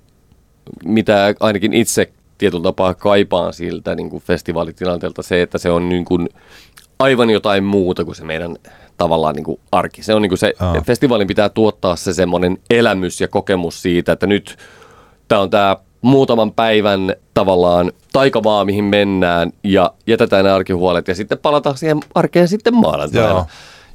[0.86, 6.06] mitä ainakin itse tietyllä tapaa kaipaan siltä niin kuin festivaalitilanteelta se, että se on niin
[6.06, 6.30] kuin
[7.00, 8.56] aivan jotain muuta kuin se meidän
[8.98, 10.04] tavallaan niin kuin arki.
[10.04, 10.86] Se on niin kuin se, oh.
[10.86, 14.58] festivaalin pitää tuottaa se semmoinen elämys ja kokemus siitä, että nyt
[15.28, 21.38] tämä on tämä muutaman päivän tavallaan taikamaa, mihin mennään ja jätetään ne arkihuolet ja sitten
[21.38, 23.46] palataan siihen arkeen sitten maanantaina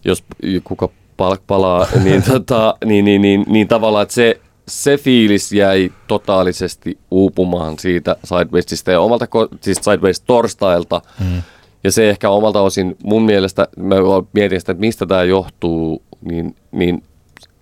[0.04, 0.24] jos
[0.64, 5.92] kuka pal- palaa, niin, tota, niin, niin, niin, niin tavallaan, että se, se fiilis jäi
[6.06, 9.26] totaalisesti uupumaan siitä Sidewaysista ja omalta,
[9.60, 11.02] siis Sideways torstailta.
[11.20, 11.42] Mm.
[11.84, 13.96] Ja se ehkä omalta osin mun mielestä, mä
[14.32, 17.02] mietin sitä, että mistä tämä johtuu, niin, niin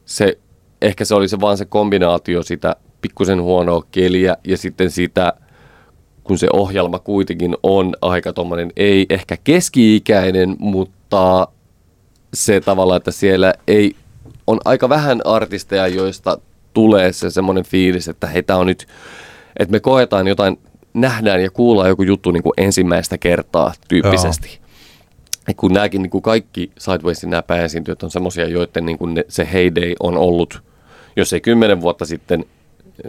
[0.05, 0.39] se,
[0.83, 5.33] ehkä se oli se vaan se kombinaatio sitä pikkusen huonoa keliä ja sitten sitä,
[6.25, 11.49] kun se ohjelma kuitenkin on aika tommonen, ei ehkä keski-ikäinen, mutta
[12.35, 13.97] se tavalla, että siellä ei,
[14.47, 16.39] on aika vähän artisteja, joista
[16.75, 18.89] tulee se semmoinen fiilis, että heitä on nyt,
[19.59, 20.59] että me koetaan jotain,
[20.95, 24.59] nähdään ja kuullaan joku juttu niin kuin ensimmäistä kertaa tyyppisesti.
[25.49, 29.25] Ja kun nämäkin niin kuin kaikki Sidewaysin nämä pääesiintyjät on semmoisia, joiden niin kuin ne,
[29.29, 30.63] se heyday on ollut,
[31.17, 32.45] jos ei kymmenen vuotta sitten,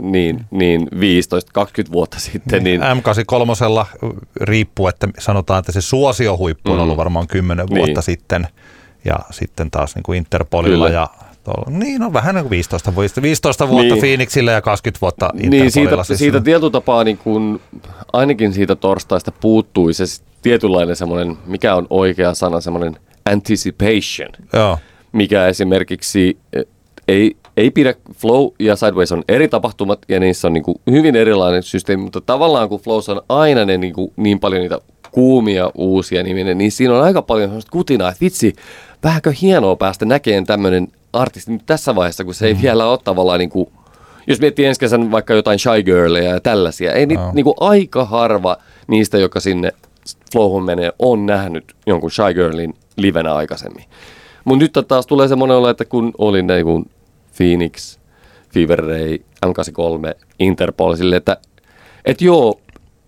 [0.02, 2.64] niin, niin 15-20 vuotta sitten.
[2.64, 4.10] Niin, niin M83
[4.42, 6.84] riippuu, että sanotaan, että se suosiohuippu on mm.
[6.84, 8.04] ollut varmaan 10 vuotta niin.
[8.04, 8.48] sitten–
[9.06, 11.00] ja sitten taas niin kuin Interpolilla Kyllä.
[11.00, 11.08] ja
[11.44, 14.00] tuolla, niin on vähän niin kuin 15 vuotta, 15 vuotta niin.
[14.04, 15.64] Phoenixillä ja 20 vuotta Interpolilla.
[15.64, 16.20] Niin, siitä, siis.
[16.20, 17.62] siitä tietyllä tapaa niin kuin,
[18.14, 20.04] ainakin siitä torstaista puuttui se
[20.42, 24.30] tietynlainen semmoinen, mikä on oikea sana, semmoinen anticipation.
[24.54, 24.78] Joo.
[25.12, 26.38] Mikä esimerkiksi
[27.08, 31.16] ei, ei pidä, Flow ja Sideways on eri tapahtumat ja niissä on niin kuin hyvin
[31.16, 34.80] erilainen systeemi, mutta tavallaan kun Flows on aina ne niin, kuin, niin paljon niitä
[35.12, 38.54] kuumia uusia niminen, niin siinä on aika paljon sellaista kutinaa, että vitsi,
[39.04, 42.62] vähänkö hienoa päästä näkemään tämmöinen artisti nyt tässä vaiheessa, kun se ei mm.
[42.62, 43.70] vielä ole tavallaan niin kuin,
[44.28, 47.32] jos miettii ensi kesän vaikka jotain Shy Girlia ja tällaisia, ei no.
[47.34, 49.72] niin kuin aika harva niistä, joka sinne
[50.32, 53.84] Flowhun menee, on nähnyt jonkun Shy Girlin livenä aikaisemmin.
[54.46, 56.86] Mutta nyt taas tulee semmoinen olo, että kun olin niin kuin
[57.38, 57.98] Phoenix,
[58.54, 61.38] Fever Ray, M83, Interpol, sille, että
[62.06, 62.60] et joo,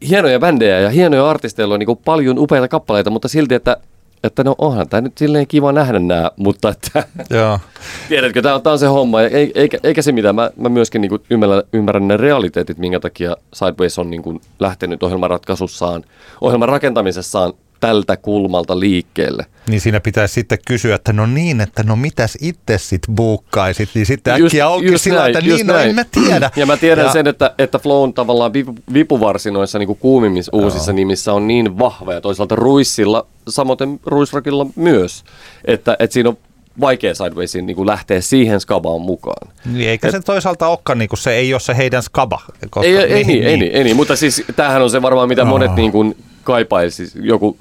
[0.09, 3.77] hienoja bändejä ja hienoja artisteilla on niin paljon upeita kappaleita, mutta silti, että
[4.23, 7.59] että no onhan tämä nyt silleen kiva nähdä nämä, mutta että Joo.
[8.09, 10.35] tiedätkö, tämä on, tämä on se homma, eikä, eikä se mitään.
[10.35, 15.03] Mä, mä myöskin niin ymmärrän, ymmärrän ne realiteetit, minkä takia Sideways on niin kuin lähtenyt
[15.03, 16.03] ohjelmanratkaisussaan,
[16.41, 19.45] ohjelman rakentamisessaan tältä kulmalta liikkeelle.
[19.67, 24.05] Niin siinä pitäisi sitten kysyä, että no niin, että no mitäs itse sitten buukkaisit, niin
[24.05, 25.67] sitten just, äkkiä onkin sillä, että niin, näin.
[25.67, 26.51] no en mä tiedä.
[26.55, 27.11] Ja mä tiedän ja...
[27.11, 28.51] sen, että, että Flown tavallaan
[28.93, 30.95] vipuvarsi noissa niin kuin kuumimmissa uusissa Joo.
[30.95, 35.23] nimissä on niin vahva ja toisaalta Ruissilla, samoin Ruisrakilla myös,
[35.65, 36.37] että, että siinä on
[36.79, 39.53] vaikea Sidewaysin niin kuin lähteä siihen skabaan mukaan.
[39.65, 42.41] Niin, eikä Et, se toisaalta olekaan, niin kuin se ei ole se heidän skaba.
[42.69, 45.27] Koska, ei, ei, niin, niin, ei, niin, ei niin, mutta siis tämähän on se varmaan,
[45.27, 45.47] mitä oh.
[45.47, 47.57] monet niin kuin, kaipaisi joku,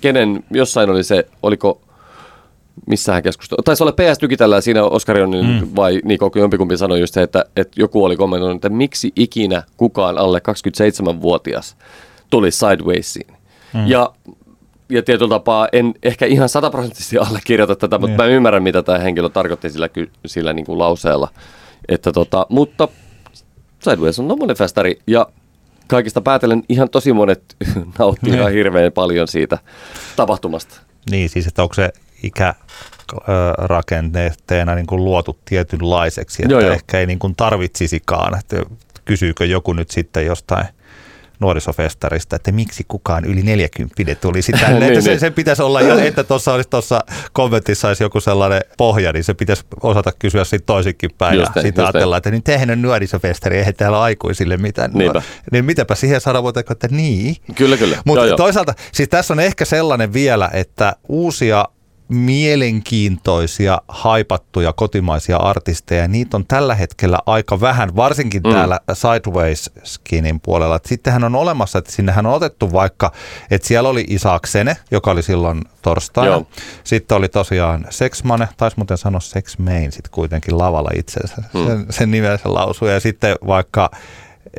[0.00, 1.80] kenen, jossain oli se, oliko,
[2.86, 5.68] missähän keskustelu, taisi olla PS Tykitellä siinä Oskari on mm.
[5.76, 10.18] vai Niko jompikumpi sanoi just se, että, että joku oli kommentoinut, että miksi ikinä kukaan
[10.18, 11.76] alle 27-vuotias
[12.30, 13.34] tuli Sidewaysiin.
[13.74, 13.86] Mm.
[13.86, 14.10] Ja
[14.88, 18.30] ja tietyllä tapaa en ehkä ihan sataprosenttisesti allekirjoita tätä, mutta niin.
[18.30, 19.88] mä ymmärrän, mitä tämä henkilö tarkoitti sillä,
[20.26, 21.28] sillä niin kuin lauseella.
[21.88, 22.88] Että tota, mutta
[23.80, 25.26] Sideways on tommonen festari ja
[25.86, 27.56] kaikista päätellen ihan tosi monet
[27.98, 28.54] nauttii ihan niin.
[28.54, 29.58] hirveän paljon siitä
[30.16, 30.80] tapahtumasta.
[31.10, 31.92] Niin, siis että onko se
[32.22, 32.54] ikä
[33.58, 36.72] rakenteena niin kuin luotu tietynlaiseksi, että joo, joo.
[36.72, 38.56] ehkä ei niin kuin tarvitsisikaan, että
[39.04, 40.66] kysyykö joku nyt sitten jostain–
[41.40, 44.68] nuorisofestarista, että miksi kukaan yli 40 tuli sitä.
[44.70, 45.20] niin, että se, niin.
[45.20, 47.00] sen pitäisi olla jo, että tuossa olisi tuossa
[47.32, 51.38] kommentissa olisi joku sellainen pohja, niin se pitäisi osata kysyä sitten toisinkin päin.
[51.38, 54.90] Just ja sitten ajatella, että niin tehän on nuorisofestari, eihän täällä aikuisille mitään.
[54.94, 57.36] No, niin mitäpä siihen saada voitako, että niin.
[57.54, 57.98] Kyllä, kyllä.
[58.04, 61.64] Mutta toisaalta, siis tässä on ehkä sellainen vielä, että uusia
[62.08, 66.08] mielenkiintoisia, haipattuja kotimaisia artisteja.
[66.08, 68.52] Niitä on tällä hetkellä aika vähän, varsinkin mm.
[68.52, 70.76] täällä Sideways Skinin puolella.
[70.76, 73.12] Et sittenhän on olemassa, että sinnehän on otettu vaikka,
[73.50, 76.30] että siellä oli Isaksene, joka oli silloin torstaina.
[76.30, 76.46] Joo.
[76.84, 81.66] Sitten oli tosiaan Sexmane, taisi muuten sanoa Sex Main sitten kuitenkin lavalla itsensä, mm.
[81.66, 82.92] sen, sen nimensä lausui.
[82.92, 83.90] Ja sitten vaikka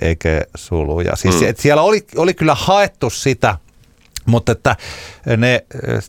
[0.02, 1.00] Eke Sulu.
[1.00, 1.48] Ja siis, mm.
[1.58, 3.58] siellä oli, oli kyllä haettu sitä,
[4.26, 4.76] mutta että
[5.38, 5.66] ne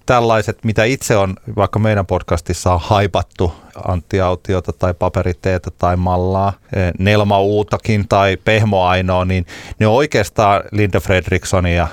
[0.06, 6.52] tällaiset, mitä itse on vaikka meidän podcastissa on haipattu, Antti Autiota tai Paperiteeta tai Mallaa,
[6.98, 9.46] Nelma Uutakin tai Pehmo Ainoa, niin
[9.78, 11.88] ne on oikeastaan Linda Fredrikssonia,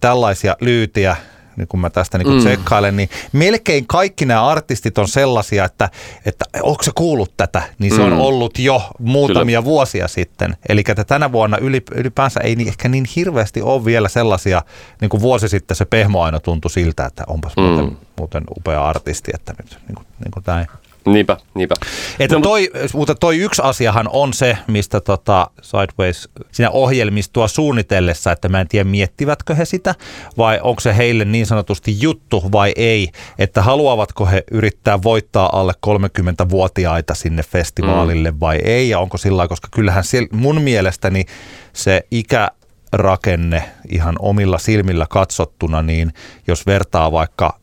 [0.00, 1.16] tällaisia lyytiä,
[1.56, 2.38] niin kun mä tästä niin mm.
[2.38, 5.90] tsekkailen, niin melkein kaikki nämä artistit on sellaisia, että,
[6.26, 8.12] että onko se kuullut tätä, niin se mm.
[8.12, 9.64] on ollut jo muutamia Kyllä.
[9.64, 10.56] vuosia sitten.
[10.68, 11.58] Eli että tänä vuonna
[11.94, 14.62] ylipäänsä ei ehkä niin hirveästi ole vielä sellaisia,
[15.00, 17.62] niin kuin vuosi sitten se Pehmo aina tuntui siltä, että onpas mm.
[17.62, 20.66] muuten, muuten upea artisti, että nyt niin kuin, niin kuin näin.
[21.06, 21.74] Niinpä, niinpä.
[22.18, 28.32] Että no, toi, mutta toi yksi asiahan on se, mistä tota Sideways siinä ohjelmistoa suunnitellessa,
[28.32, 29.94] että mä en tiedä miettivätkö he sitä
[30.38, 33.08] vai onko se heille niin sanotusti juttu vai ei,
[33.38, 38.40] että haluavatko he yrittää voittaa alle 30-vuotiaita sinne festivaalille mm.
[38.40, 41.24] vai ei ja onko sillä koska kyllähän mun mielestäni
[41.72, 42.50] se ikä
[42.92, 46.12] rakenne ihan omilla silmillä katsottuna, niin
[46.46, 47.59] jos vertaa vaikka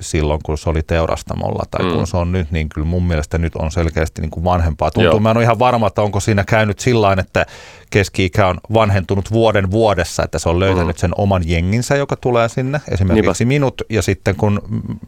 [0.00, 1.92] silloin, kun se oli teurastamolla tai mm.
[1.92, 4.90] kun se on nyt, niin kyllä mun mielestä nyt on selkeästi niin kuin vanhempaa.
[4.90, 5.20] Tuntuu, Joo.
[5.20, 7.46] mä en ole ihan varma, että onko siinä käynyt sillä että
[7.90, 11.00] keski-ikä on vanhentunut vuoden vuodessa, että se on löytänyt mm.
[11.00, 13.54] sen oman jenginsä, joka tulee sinne, esimerkiksi Niinpä.
[13.54, 14.62] minut, ja sitten kun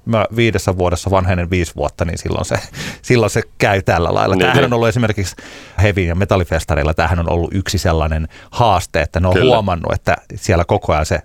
[0.05, 2.57] mä viidessä vuodessa vanhenen viisi vuotta, niin silloin se,
[3.03, 4.35] silloin se käy tällä lailla.
[4.35, 4.73] Niin, tämähän niin.
[4.73, 5.37] on ollut esimerkiksi
[5.83, 9.55] heavy- ja metallifestareilla, tämähän on ollut yksi sellainen haaste, että ne on Kyllä.
[9.55, 11.21] huomannut, että siellä koko ajan se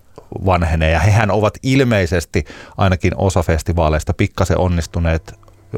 [0.45, 0.91] vanhenee.
[0.91, 2.45] Ja hehän ovat ilmeisesti
[2.77, 5.33] ainakin osa festivaaleista pikkasen onnistuneet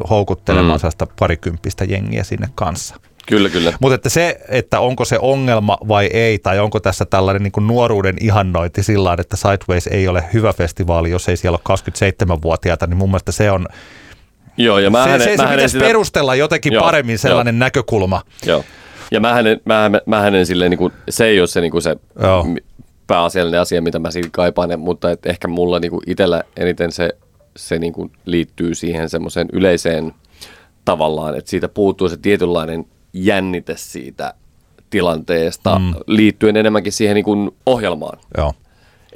[0.09, 1.07] houkuttelemaan mm.
[1.19, 2.95] parikymppistä jengiä sinne kanssa.
[3.27, 3.73] Kyllä, kyllä.
[3.79, 7.67] Mutta että se, että onko se ongelma vai ei, tai onko tässä tällainen niin kuin
[7.67, 12.97] nuoruuden ihannointi sillä että Sideways ei ole hyvä festivaali, jos ei siellä ole 27-vuotiaita, niin
[12.97, 13.67] mun mielestä se on,
[14.57, 15.85] Joo, ja mä se, hänen, se, se mä pitäisi sitä...
[15.85, 17.59] perustella jotenkin joo, paremmin sellainen jo.
[17.59, 18.21] näkökulma.
[18.45, 18.63] Joo.
[19.11, 21.81] Ja mä hänen, mä, mä hänen silleen, niin kuin, se ei ole se, niin kuin
[21.81, 22.45] se joo
[23.07, 27.09] pääasiallinen asia, mitä mä siinä kaipaan, mutta et ehkä mulla niinku itsellä eniten se,
[27.57, 30.13] se niinku liittyy siihen semmoiseen yleiseen
[30.85, 34.33] tavallaan, että siitä puuttuu se tietynlainen jännite siitä
[34.89, 35.93] tilanteesta mm.
[36.07, 38.19] liittyen enemmänkin siihen niin kuin ohjelmaan.
[38.37, 38.53] Joo.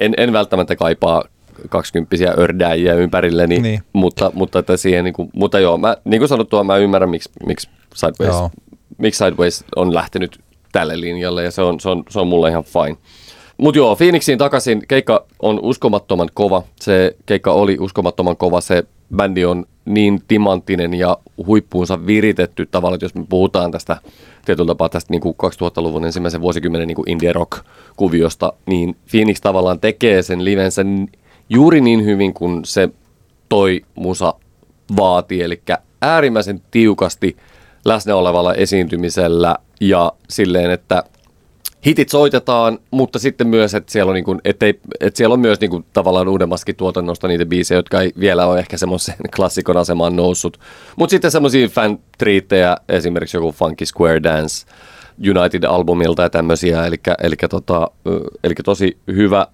[0.00, 1.24] En, en välttämättä kaipaa
[1.68, 3.82] kaksikymppisiä ördäjiä ympärilleni, niin.
[3.92, 7.30] mutta, mutta, että siihen, niin kuin, mutta joo, mä, niin kuin sanottua, mä ymmärrän, miksi,
[7.46, 8.52] miksi, Sideways,
[8.98, 10.40] miksi Sideways on lähtenyt
[10.72, 12.96] tälle linjalle ja se on, se on, se on mulle ihan fine.
[13.60, 14.82] Mutta joo, Phoenixiin takaisin.
[14.88, 16.62] Keikka on uskomattoman kova.
[16.80, 18.60] Se keikka oli uskomattoman kova.
[18.60, 18.84] Se
[19.16, 23.96] bändi on niin timanttinen ja huippuunsa viritetty tavalla, että jos me puhutaan tästä
[24.44, 29.80] tietyllä tapaa tästä niin kuin 2000-luvun ensimmäisen vuosikymmenen niin kuin indie rock-kuviosta, niin Phoenix tavallaan
[29.80, 30.82] tekee sen livensä
[31.48, 32.88] juuri niin hyvin kuin se
[33.48, 34.34] toi musa
[34.96, 35.62] vaati, eli
[36.02, 37.36] äärimmäisen tiukasti
[37.84, 41.04] läsnä olevalla esiintymisellä ja silleen, että
[41.86, 45.60] hitit soitetaan, mutta sitten myös, että siellä on, niin kuin, ettei, että siellä on myös
[45.60, 50.16] niin kuin, tavallaan uudemmaskin tuotannosta niitä biisejä, jotka ei vielä ole ehkä semmoisen klassikon asemaan
[50.16, 50.60] noussut.
[50.96, 51.98] Mutta sitten semmoisia fan
[52.88, 54.66] esimerkiksi joku Funky Square Dance
[55.30, 57.90] United-albumilta ja tämmöisiä, eli, eli, tota,
[58.44, 59.46] eli tosi hyvä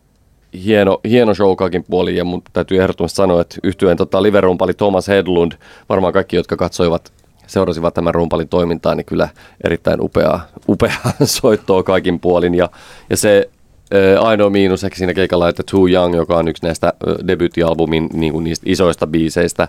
[0.64, 5.08] hieno, hieno show kaikin puolin ja mun täytyy ehdottomasti sanoa, että yhtyen tota, liverumpali Thomas
[5.08, 5.52] Hedlund,
[5.88, 7.12] varmaan kaikki, jotka katsoivat
[7.46, 9.28] seurasivat tämän rumpalin toimintaa, niin kyllä
[9.64, 12.54] erittäin upeaa, upeaa soittoa kaikin puolin.
[12.54, 12.68] Ja,
[13.10, 13.50] ja se
[14.20, 16.92] ainoa miinus ehkä siinä keikalla, että Too Young, joka on yksi näistä
[17.28, 19.68] debyyttialbumin niin kuin niistä isoista biiseistä,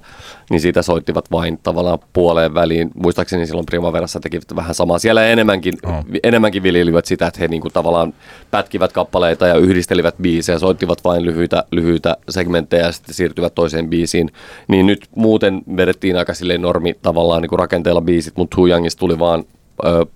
[0.49, 2.91] niin siitä soittivat vain tavallaan puoleen väliin.
[2.95, 4.99] Muistaakseni silloin Primaverassa tekivät vähän samaa.
[4.99, 6.05] Siellä enemmänkin, oh.
[6.23, 8.13] enemmänkin viljelivät sitä, että he niin kuin tavallaan
[8.51, 14.31] pätkivät kappaleita ja yhdistelivät biisejä, soittivat vain lyhyitä, lyhyitä segmenttejä ja sitten siirtyvät toiseen biisiin.
[14.67, 18.99] Niin nyt muuten vedettiin aika silleen normi tavallaan niin kuin rakenteella biisit, mutta Too Youngista
[18.99, 19.43] tuli vaan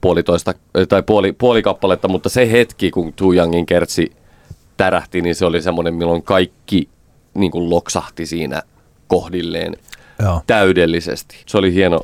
[0.02, 0.54] puolitoista
[0.90, 4.12] tai puoli, puoli kappaletta, mutta se hetki, kun Tu Youngin kertsi
[4.78, 6.90] tärähti, niin se oli semmoinen, milloin kaikki
[7.34, 8.62] niin kuin loksahti siinä
[9.08, 9.74] kohdilleen
[10.22, 10.42] Joo.
[10.48, 11.36] täydellisesti.
[11.46, 12.02] Se oli hieno,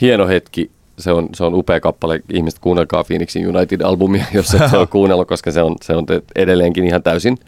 [0.00, 0.70] hieno hetki.
[0.98, 2.20] Se on, se on upea kappale.
[2.32, 6.06] Ihmiset kuunnelkaa Phoenixin United-albumia, jos et ole kuunnellut, koska se on, se on
[6.36, 7.38] edelleenkin ihan täysin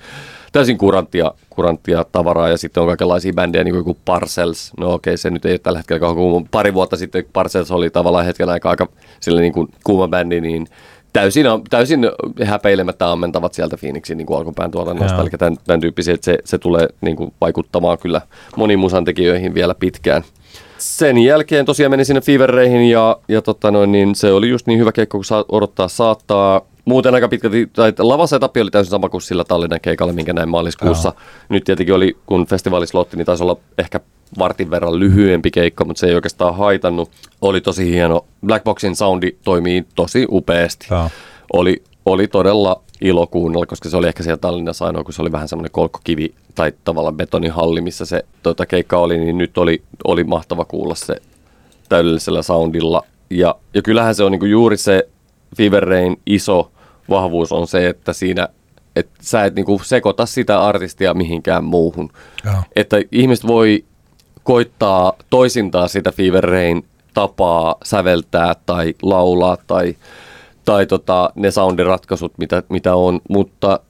[0.53, 4.73] täysin kuranttia, kuranttia tavaraa ja sitten on kaikenlaisia bändejä niin kuin Parcels.
[4.81, 6.47] No okei, okay, se nyt ei ole tällä hetkellä kuuma.
[6.51, 8.89] Pari vuotta sitten Parcels oli tavallaan hetken aikaa aika
[9.21, 10.67] sille niin kuin kuuma bändi, niin
[11.13, 12.01] täysin, täysin
[12.45, 15.23] häpeilemättä ammentavat sieltä Phoenixin niin kuin alkupään tuotannosta.
[15.23, 18.21] Eli tämän, tämän tyyppisiä, että se, se tulee niin kuin vaikuttamaan kyllä
[18.57, 20.23] moniin musantekijöihin vielä pitkään.
[20.79, 24.79] Sen jälkeen tosiaan meni sinne Fevereihin ja, ja tota noin, niin se oli just niin
[24.79, 29.09] hyvä keikko kuin saa, odottaa saattaa muuten aika pitkälti, tai lavassa etappi oli täysin sama
[29.09, 31.09] kuin sillä Tallinnan keikalla, minkä näin maaliskuussa.
[31.09, 31.27] Joo.
[31.49, 34.01] Nyt tietenkin oli, kun festivaalislotti, niin taisi olla ehkä
[34.39, 37.11] vartin verran lyhyempi keikka, mutta se ei oikeastaan haitannut.
[37.41, 38.25] Oli tosi hieno.
[38.47, 40.87] Blackboxin soundi toimii tosi upeasti.
[40.91, 41.11] Joo.
[41.53, 45.33] Oli, oli todella ilo kuunnella, koska se oli ehkä siellä Tallinnassa ainoa, kun se oli
[45.33, 50.25] vähän semmoinen kolkkokivi tai tavallaan betonihalli, missä se tota, keikka oli, niin nyt oli, oli
[50.25, 51.17] mahtava kuulla se
[51.89, 53.03] täydellisellä soundilla.
[53.31, 55.09] Ja, ja kyllähän se on niinku juuri se
[55.57, 56.71] Fever Rain iso
[57.11, 58.49] vahvuus on se, että siinä
[58.97, 62.11] että sä et niinku sekoita sitä artistia mihinkään muuhun.
[62.45, 62.63] Ja.
[62.77, 63.85] Että ihmiset voi
[64.43, 69.97] koittaa toisintaa sitä Fever Rain tapaa säveltää tai laulaa tai,
[70.65, 73.81] tai tota, ne soundiratkaisut, mitä, mitä on, mutta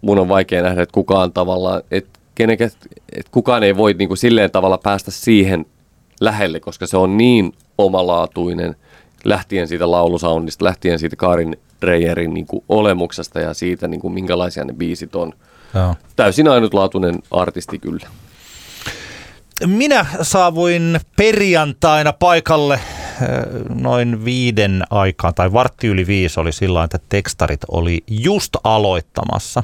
[0.00, 2.64] mun on vaikea nähdä, että kukaan tavallaan, että kenenkä,
[3.12, 5.66] että kukaan ei voi niinku silleen tavalla päästä siihen
[6.20, 8.76] lähelle, koska se on niin omalaatuinen
[9.24, 14.64] lähtien siitä laulusoundista, lähtien siitä Karin Dreyerin niin kuin olemuksesta ja siitä, niin kuin minkälaisia
[14.64, 15.32] ne biisit on.
[15.74, 15.94] Joo.
[16.16, 18.08] Täysin ainutlaatuinen artisti kyllä.
[19.66, 22.80] Minä saavuin perjantaina paikalle
[23.74, 29.62] noin viiden aikaan, tai vartti yli viisi oli sillä että tekstarit oli just aloittamassa.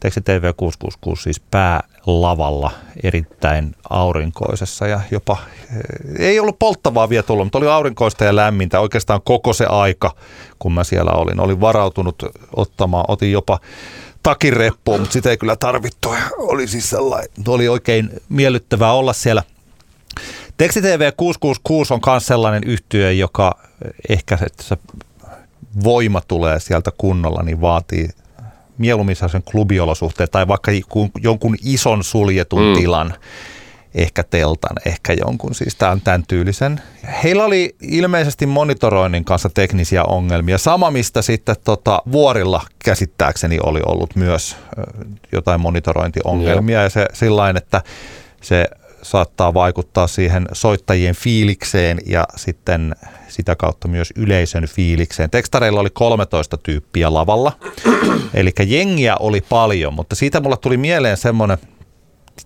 [0.00, 2.70] Teksti TV 666 siis päälavalla
[3.02, 5.36] erittäin aurinkoisessa ja jopa,
[5.70, 10.14] eh, ei ollut polttavaa vielä tullut, mutta oli aurinkoista ja lämmintä oikeastaan koko se aika,
[10.58, 11.40] kun mä siellä olin.
[11.40, 12.22] Olin varautunut
[12.56, 13.58] ottamaan, otin jopa
[14.22, 16.14] takireppuun, mutta sitä ei kyllä tarvittu.
[16.38, 19.42] Oli siis sellainen, oli oikein miellyttävää olla siellä.
[20.68, 23.58] TV 666 on myös sellainen yhtiö, joka
[24.08, 24.76] ehkä että se
[25.84, 28.08] voima tulee sieltä kunnolla, niin vaatii
[28.78, 30.70] mieluummin sen klubiolosuhteet tai vaikka
[31.22, 32.74] jonkun ison suljetun mm.
[32.74, 33.14] tilan
[33.94, 36.80] ehkä teltan, ehkä jonkun siis tämän, tämän tyylisen.
[37.24, 40.58] Heillä oli ilmeisesti monitoroinnin kanssa teknisiä ongelmia.
[40.58, 44.56] Sama, mistä sitten tota, vuorilla käsittääkseni oli ollut myös
[45.32, 46.76] jotain monitorointiongelmia.
[46.76, 46.82] Joo.
[46.82, 47.82] Ja se sillain, että
[48.40, 48.66] se
[49.02, 52.96] saattaa vaikuttaa siihen soittajien fiilikseen ja sitten
[53.28, 55.30] sitä kautta myös yleisön fiilikseen.
[55.30, 57.52] Tekstareilla oli 13 tyyppiä lavalla,
[58.34, 61.58] eli jengiä oli paljon, mutta siitä mulla tuli mieleen semmoinen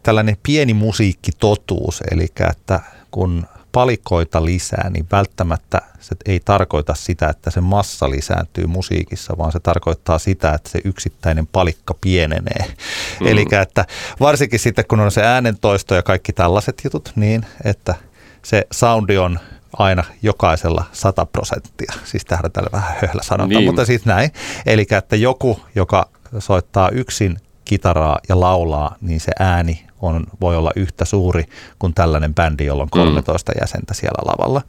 [0.03, 2.81] tällainen pieni musiikkitotuus, eli että
[3.11, 9.53] kun palikoita lisää, niin välttämättä se ei tarkoita sitä, että se massa lisääntyy musiikissa, vaan
[9.53, 12.65] se tarkoittaa sitä, että se yksittäinen palikka pienenee.
[13.21, 13.27] Mm.
[13.27, 13.85] Eli että
[14.21, 17.95] varsinkin sitten, kun on se äänentoisto ja kaikki tällaiset jutut, niin että
[18.43, 19.39] se soundi on
[19.79, 21.93] aina jokaisella 100 prosenttia.
[22.05, 23.65] Siis tähän tällä vähän höhlä sanota, niin.
[23.65, 24.31] mutta siis näin.
[24.67, 26.09] Eli että joku, joka
[26.39, 31.45] soittaa yksin kitaraa ja laulaa, niin se ääni on, voi olla yhtä suuri
[31.79, 33.59] kuin tällainen bändi, jolla on 13 mm.
[33.61, 34.63] jäsentä siellä lavalla.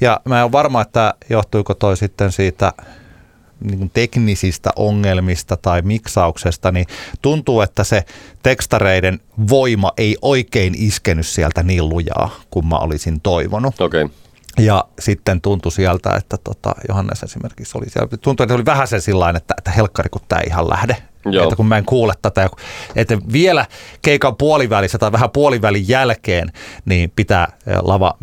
[0.00, 2.72] Ja mä en varma, että johtuiko toi sitten siitä
[3.60, 6.86] niin teknisistä ongelmista tai miksauksesta, niin
[7.22, 8.04] tuntuu, että se
[8.42, 9.20] tekstareiden
[9.50, 13.80] voima ei oikein iskenyt sieltä niin lujaa kuin mä olisin toivonut.
[13.80, 14.08] Okay.
[14.58, 19.00] Ja sitten tuntui sieltä, että tota, Johannes esimerkiksi oli siellä, tuntui, että oli vähän se
[19.00, 20.96] sillä että, että helkkari, kun tämä ihan lähde.
[21.24, 21.44] Joo.
[21.44, 22.48] Että kun mä en kuule tätä,
[22.96, 23.66] että vielä
[24.02, 26.52] keikan puolivälissä tai vähän puolivälin jälkeen,
[26.84, 27.52] niin pitää
[27.82, 28.16] lava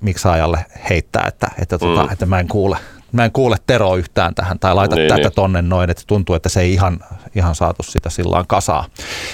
[0.00, 2.12] miksaajalle heittää, että, että, tota, mm.
[2.12, 2.76] että mä en kuule
[3.12, 5.32] mä en kuule Tero yhtään tähän tai laita niin, tätä niin.
[5.34, 7.00] tonne noin, että tuntuu, että se ei ihan,
[7.34, 8.86] ihan saatu sitä sillaan kasaa.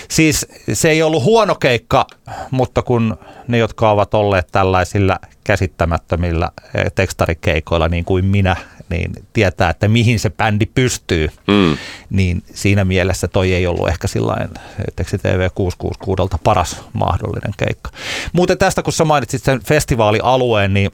[0.08, 2.06] Siis se ei ollut huono keikka,
[2.50, 8.56] mutta kun ne, jotka ovat olleet tällaisilla käsittämättömillä eh, tekstarikeikoilla niin kuin minä,
[8.89, 11.76] niin tietää, että mihin se bändi pystyy, mm.
[12.11, 14.49] niin siinä mielessä toi ei ollut ehkä sillain
[14.97, 17.91] Teksti TV 666 paras mahdollinen keikka.
[18.32, 20.91] Muuten tästä, kun sä mainitsit sen festivaalialueen, niin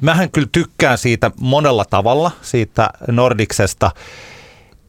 [0.00, 3.90] mähän kyllä tykkään siitä monella tavalla, siitä Nordiksesta.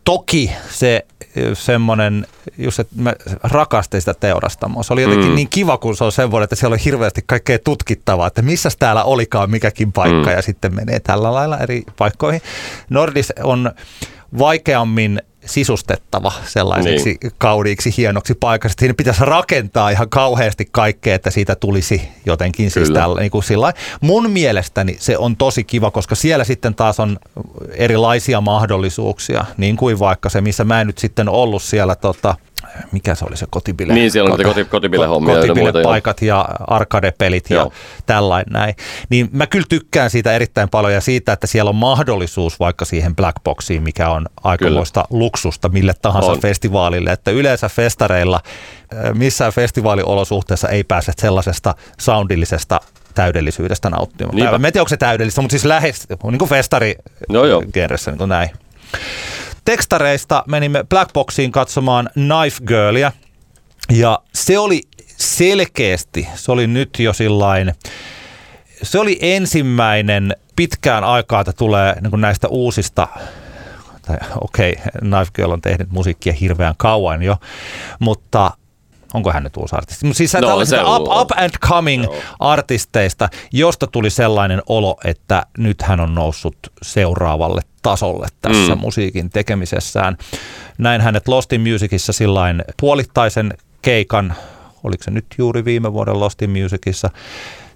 [0.08, 1.06] Toki se
[1.54, 2.28] semmoinen,
[2.58, 4.84] just että mä rakastin sitä teurastamoa.
[4.84, 5.36] Se oli jotenkin mm.
[5.36, 9.04] niin kiva, kun se on semmoinen, että siellä on hirveästi kaikkea tutkittavaa, että missä täällä
[9.04, 10.36] olikaan mikäkin paikka mm.
[10.36, 12.42] ja sitten menee tällä lailla eri paikkoihin.
[12.90, 13.72] Nordis on
[14.40, 17.32] vaikeammin sisustettava sellaiseksi niin.
[17.38, 18.76] kauniiksi, hienoksi paikaksi.
[18.80, 23.74] Siinä pitäisi rakentaa ihan kauheasti kaikkea, että siitä tulisi jotenkin siis tällä, niin kuin sillä
[24.02, 27.20] Mun mielestäni se on tosi kiva, koska siellä sitten taas on
[27.74, 32.36] erilaisia mahdollisuuksia, niin kuin vaikka se, missä mä en nyt sitten ollut siellä tota,
[32.92, 33.94] mikä se oli se kotibile?
[33.94, 37.68] Niin, siellä on koti, kotibile-hommia Kotibile-paikat ja arcade-pelit ja
[38.06, 38.76] tällainen näin.
[39.10, 43.16] Niin mä kyllä tykkään siitä erittäin paljon ja siitä, että siellä on mahdollisuus vaikka siihen
[43.16, 45.20] blackboxiin, mikä on aikamoista kyllä.
[45.20, 46.42] luksusta mille tahansa on.
[46.42, 47.12] festivaalille.
[47.12, 48.42] Että yleensä festareilla
[49.14, 52.80] missään festivaaliolosuhteessa ei pääse sellaisesta soundillisesta
[53.16, 54.36] täydellisyydestä nauttimaan.
[54.36, 54.58] Niinpä.
[54.58, 56.96] Mä en tiedä, onko se täydellistä, mutta siis lähes niin kuin festari
[57.30, 57.42] no
[57.74, 58.50] genressä, niin kuin näin
[59.68, 63.12] tekstareista menimme Blackboxiin katsomaan Knife Girlia.
[63.92, 64.82] Ja se oli
[65.18, 67.74] selkeästi, se oli nyt jo sillain,
[68.84, 73.08] se oli ensimmäinen pitkään aikaa, että tulee niin näistä uusista
[74.42, 77.38] okei, okay, Knife Girl on tehnyt musiikkia hirveän kauan jo,
[78.00, 78.52] mutta
[79.18, 80.14] onko hän nyt uusi artisti?
[80.14, 82.16] Siis no, tällaisista up, up and coming no.
[82.40, 88.82] artisteista, josta tuli sellainen olo, että nyt hän on noussut seuraavalle tasolle tässä mm.
[88.82, 90.18] musiikin tekemisessään.
[90.78, 94.34] Näin hänet Lost in Musicissa sillain puolittaisen keikan,
[94.84, 97.10] oliko se nyt juuri viime vuoden Lost in Musicissa,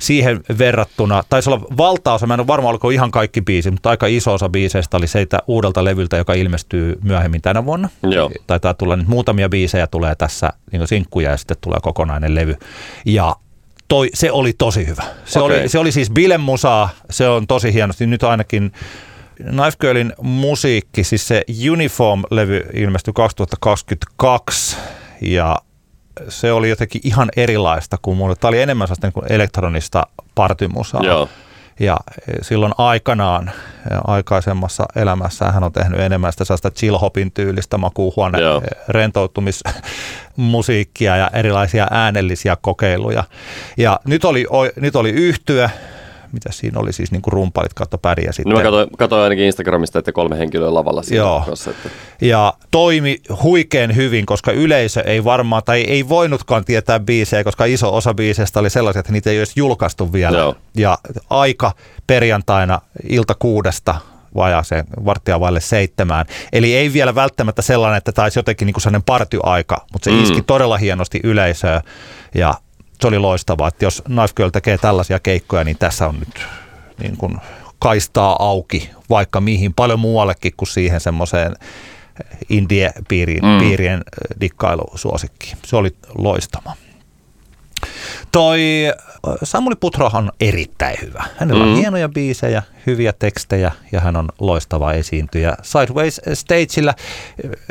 [0.01, 4.07] siihen verrattuna, taisi olla valtaosa, mä en ole varma oliko ihan kaikki biisi, mutta aika
[4.07, 7.89] iso osa biiseistä oli seitä uudelta levyltä, joka ilmestyy myöhemmin tänä vuonna.
[8.03, 8.31] Joo.
[8.47, 12.55] Taitaa tulla nyt muutamia biisejä tulee tässä, niin sinkkuja ja sitten tulee kokonainen levy.
[13.05, 13.35] Ja
[13.87, 15.03] toi, se oli tosi hyvä.
[15.25, 15.59] Se, okay.
[15.59, 18.07] oli, se oli siis bilemusaa, se on tosi hienosti.
[18.07, 18.71] Nyt ainakin
[19.35, 24.77] Knife Girlin musiikki, siis se Uniform-levy ilmestyi 2022
[25.21, 25.57] ja
[26.29, 28.35] se oli jotenkin ihan erilaista kuin mulle.
[28.35, 31.03] Tämä oli enemmän sellaista niin elektronista partymusaa.
[31.03, 31.29] Joo.
[31.79, 31.97] Ja
[32.41, 33.51] silloin aikanaan,
[34.07, 38.37] aikaisemmassa elämässä hän on tehnyt enemmän sitä sellaista chill-hopin tyylistä makuuhuone
[38.87, 43.23] rentoutumismusiikkia ja erilaisia äänellisiä kokeiluja.
[43.77, 45.69] Ja nyt oli, nyt oli yhtyä,
[46.33, 48.23] mitä siinä oli siis niin kuin rumpalit kautta päri.
[48.25, 48.53] Ja sitten...
[48.53, 51.43] No mä katsoin, katsoin ainakin Instagramista, että kolme henkilöä lavalla siinä Joo.
[51.45, 51.89] Kanssa, että...
[52.21, 57.95] Ja toimi huikein hyvin, koska yleisö ei varmaan, tai ei voinutkaan tietää biisejä, koska iso
[57.95, 60.37] osa biiseistä oli sellaisia, että niitä ei olisi julkaistu vielä.
[60.37, 60.55] Joo.
[60.75, 60.97] Ja
[61.29, 61.71] aika
[62.07, 63.95] perjantaina ilta kuudesta
[64.35, 66.25] vajaaseen varttia vaille seitsemään.
[66.53, 70.23] Eli ei vielä välttämättä sellainen, että taisi jotenkin niin kuin sellainen partyaika, mutta se mm.
[70.23, 71.81] iski todella hienosti yleisöä
[72.35, 72.53] ja
[73.01, 76.45] se oli loistavaa, että jos Knife Girl tekee tällaisia keikkoja, niin tässä on nyt
[76.99, 77.37] niin kuin
[77.79, 81.55] kaistaa auki vaikka mihin, paljon muuallekin kuin siihen semmoiseen
[82.49, 84.39] indie-piirien mm.
[84.41, 85.57] dikkailusuosikkiin.
[85.65, 86.73] Se oli loistava.
[88.31, 88.61] Toi
[89.43, 91.23] Samuli Putro on erittäin hyvä.
[91.37, 91.71] Hänellä mm.
[91.71, 95.55] on hienoja biisejä, hyviä tekstejä ja hän on loistava esiintyjä.
[95.61, 96.93] Sideways Stageillä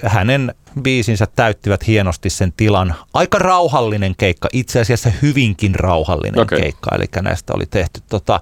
[0.04, 2.94] hänen biisinsä täyttivät hienosti sen tilan.
[3.14, 6.60] Aika rauhallinen keikka, itse asiassa hyvinkin rauhallinen okay.
[6.60, 6.94] keikka.
[6.94, 8.40] Eli näistä oli tehty, tota,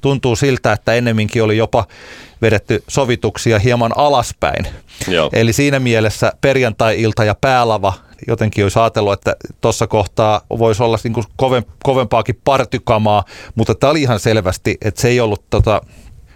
[0.00, 1.86] tuntuu siltä, että ennemminkin oli jopa
[2.42, 4.66] vedetty sovituksia hieman alaspäin.
[5.08, 5.30] Joo.
[5.32, 7.92] Eli siinä mielessä perjantai-ilta ja päälava
[8.28, 11.26] jotenkin olisi ajatellut, että tuossa kohtaa voisi olla niin kuin
[11.84, 15.80] kovempaakin partykamaa, mutta tämä oli ihan selvästi, että se ei ollut tota,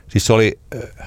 [0.09, 0.59] Siis se oli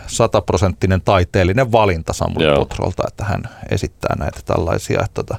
[0.08, 5.00] sataprosenttinen taiteellinen valinta Samuli Putrolta, että hän esittää näitä tällaisia.
[5.06, 5.38] Että tota,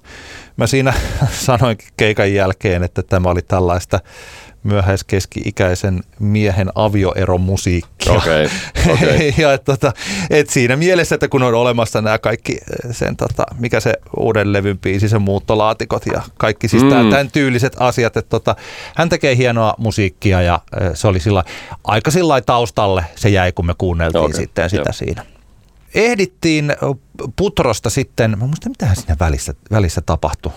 [0.56, 0.94] mä siinä
[1.46, 4.00] sanoin keikan jälkeen, että tämä oli tällaista
[4.68, 8.12] myöhäiskeski-ikäisen miehen avioeromusiikkia.
[8.12, 8.48] Okay,
[8.92, 9.32] okay.
[9.42, 9.92] ja et, tota,
[10.30, 14.52] et siinä mielessä, että kun on olemassa nämä kaikki eh, sen, tota, mikä se uuden
[14.52, 16.88] levyn biisi, se muuttolaatikot ja kaikki siis mm.
[16.88, 18.56] tämän tyyliset asiat, että tota,
[18.96, 21.44] hän tekee hienoa musiikkia ja eh, se oli sillä
[21.84, 24.92] aika sillä taustalle se jäi, kun me kuunneltiin okay, sitten sitä jo.
[24.92, 25.24] siinä
[25.94, 26.76] ehdittiin
[27.36, 30.52] Putrosta sitten, mä muistan mitä siinä välissä, välissä tapahtui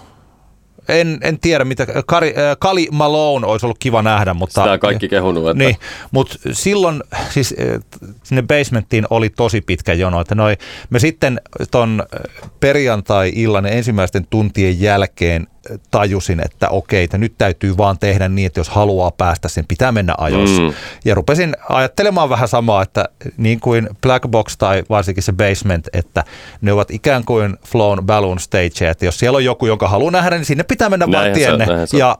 [0.90, 4.64] en, en tiedä, mitä Kari, äh, Kali Malone olisi ollut kiva nähdä, mutta...
[4.64, 5.50] Sitä kaikki kehunut.
[5.50, 5.64] Että...
[5.64, 5.76] Niin,
[6.12, 7.80] mutta silloin siis äh,
[8.24, 10.58] sinne basementtiin oli tosi pitkä jono, että noi,
[10.90, 15.48] me sitten ton äh, perjantai-illan ensimmäisten tuntien jälkeen
[15.92, 19.92] tajusin, että okei, että nyt täytyy vaan tehdä niin, että jos haluaa päästä sen, pitää
[19.92, 20.62] mennä ajoissa.
[20.62, 20.74] Mm.
[21.06, 23.06] Ja rupesin ajattelemaan vähän samaa, että
[23.38, 26.24] niin kuin Black Box tai varsinkin se Basement, että
[26.62, 30.36] ne ovat ikään kuin Flown Balloon Stage, että jos siellä on joku, jonka haluaa nähdä,
[30.36, 31.66] niin sinne pitää mennä vaan tienne.
[31.98, 32.18] Ja,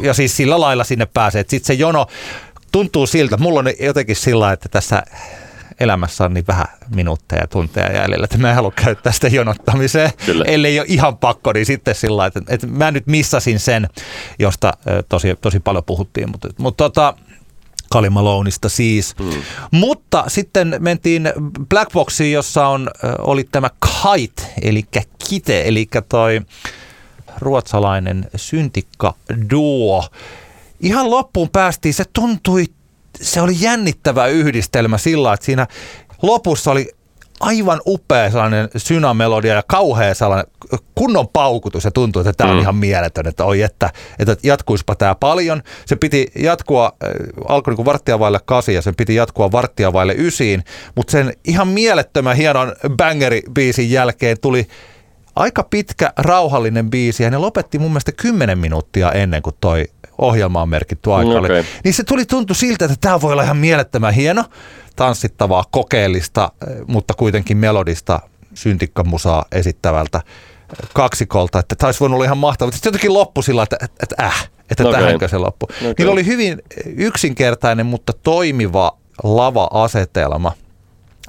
[0.00, 1.44] ja siis sillä lailla sinne pääsee.
[1.48, 2.06] Sitten se jono
[2.72, 5.02] tuntuu siltä, mulla on jotenkin sillä että tässä
[5.80, 10.10] elämässä on niin vähän minuutteja ja tunteja jäljellä, että mä en halua käyttää sitä jonottamiseen,
[10.26, 10.44] Kyllä.
[10.44, 13.88] ellei ole ihan pakko, niin sitten sillä että, että mä nyt missasin sen,
[14.38, 14.72] josta
[15.08, 17.14] tosi, tosi paljon puhuttiin, mutta, mutta tota,
[17.92, 19.14] Kalimalounista siis.
[19.18, 19.42] Hmm.
[19.70, 21.32] Mutta sitten mentiin
[21.68, 24.84] Blackboxiin, jossa on, oli tämä Kite, eli
[25.28, 26.40] Kite, eli toi
[27.38, 29.14] ruotsalainen syntikka
[29.50, 30.08] duo.
[30.80, 32.64] Ihan loppuun päästiin, se tuntui
[33.20, 35.66] se oli jännittävä yhdistelmä sillä, että siinä
[36.22, 36.90] lopussa oli
[37.40, 40.46] aivan upea sellainen synamelodia ja kauhea sellainen
[40.94, 42.62] kunnon paukutus ja tuntuu, että tämä on mm.
[42.62, 45.62] ihan mieletön, että oi, että, että jatkuispa tämä paljon.
[45.86, 47.10] Se piti jatkua, äh,
[47.48, 51.68] alkoi niin varttia vaille kasi ja sen piti jatkua varttia vaille ysiin, mutta sen ihan
[51.68, 54.66] mielettömän hienon bangeri-biisin jälkeen tuli
[55.36, 59.84] aika pitkä rauhallinen biisi ja ne lopetti mun mielestä 10 minuuttia ennen kuin toi
[60.18, 61.64] ohjelmaan merkitty aika okay.
[61.84, 64.44] Niin se tuli tuntu siltä, että tämä voi olla ihan mielettömän hieno,
[64.96, 66.52] tanssittavaa, kokeellista,
[66.86, 68.20] mutta kuitenkin melodista
[68.54, 70.20] syntikkamusaa esittävältä
[70.94, 72.72] kaksikolta, että taisi voinut olla ihan mahtavaa.
[72.72, 75.00] Sitten jotenkin loppu sillä, että, että, että äh, että okay.
[75.00, 75.66] tähänkö se loppu.
[75.80, 75.94] Okay.
[75.98, 76.62] Niillä oli hyvin
[76.96, 80.52] yksinkertainen, mutta toimiva lava-asetelma.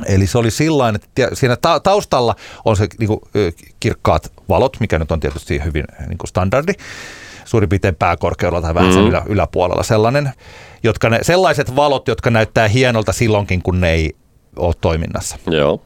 [0.05, 3.19] Eli se oli sillain, että siinä taustalla on se niin kuin,
[3.79, 6.73] kirkkaat valot, mikä nyt on tietysti hyvin niin kuin standardi
[7.45, 9.07] suurin piirtein pääkorkeudella tai vähän mm.
[9.07, 10.31] ylä, yläpuolella sellainen,
[10.83, 14.15] jotka ne, sellaiset valot, jotka näyttää hienolta silloinkin, kun ne ei
[14.55, 15.37] ole toiminnassa.
[15.47, 15.81] Joo.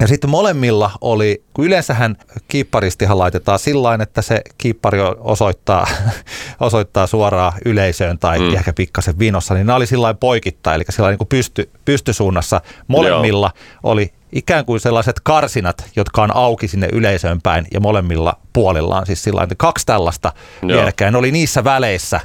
[0.00, 2.16] Ja sitten molemmilla oli, kun yleensähän
[2.48, 5.86] kiipparistihan laitetaan sillä että se kiippari osoittaa,
[6.60, 8.54] osoittaa suoraan yleisöön tai mm.
[8.54, 12.60] ehkä pikkasen vinossa, niin nämä oli sillä poikittain, eli sillä niin pysty, pystysuunnassa.
[12.88, 13.92] Molemmilla Joo.
[13.92, 19.22] oli ikään kuin sellaiset karsinat, jotka on auki sinne yleisöön päin ja molemmilla puolillaan siis
[19.22, 20.32] sillä kaksi tällaista
[20.66, 21.16] vierekkäin.
[21.16, 22.20] oli niissä väleissä,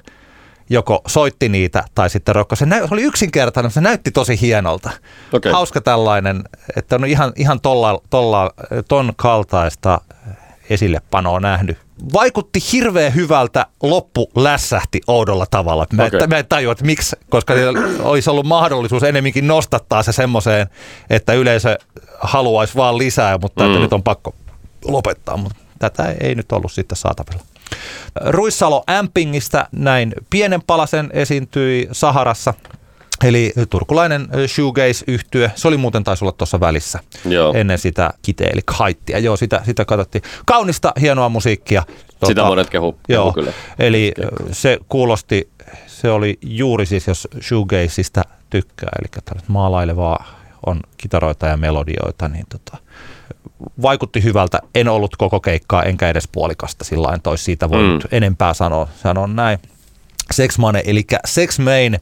[0.70, 2.56] joko soitti niitä tai sitten rokko.
[2.56, 4.90] Se, nä- se oli yksinkertainen, se näytti tosi hienolta.
[5.34, 5.52] Okay.
[5.52, 6.44] Hauska tällainen,
[6.76, 8.52] että on ihan, ihan tolla, tolla,
[8.88, 10.02] ton kaltaista
[10.70, 11.85] esillepanoa nähnyt.
[12.14, 15.86] Vaikutti hirveän hyvältä, loppu lässähti oudolla tavalla.
[15.94, 16.28] Mä, okay.
[16.28, 17.54] mä en tajua, että miksi, koska
[18.00, 20.68] olisi ollut mahdollisuus enemminkin nostattaa se semmoiseen,
[21.10, 21.78] että yleisö
[22.20, 23.70] haluaisi vaan lisää, mutta mm.
[23.70, 24.36] että nyt on pakko
[24.86, 25.38] lopettaa.
[25.38, 27.44] Mutta tätä ei nyt ollut sitten saatavilla.
[28.26, 32.54] Ruissalo Ampingistä näin pienen palasen esiintyi Saharassa
[33.24, 37.54] Eli turkulainen shoegaze yhtye se oli muuten taisi olla tuossa välissä Joo.
[37.54, 39.20] ennen sitä kite, eli kaittia.
[39.20, 40.22] Joo, sitä, sitä katsottiin.
[40.46, 41.84] Kaunista, hienoa musiikkia.
[41.88, 43.52] Tuota, sitä monet kehu, joo, kyllä.
[43.80, 44.30] Eli kehu.
[44.52, 45.50] se kuulosti,
[45.88, 50.26] se oli juuri siis, jos shoegazeista tykkää, eli tällaista maalailevaa
[50.66, 52.78] on kitaroita ja melodioita, niin tota,
[53.82, 54.60] vaikutti hyvältä.
[54.76, 58.10] En ollut koko keikkaa, enkä edes puolikasta, sillä en toisi siitä voinut mm.
[58.12, 59.60] enempää sanoa, sanoa näin.
[60.32, 62.00] Sex Money, eli Sex Main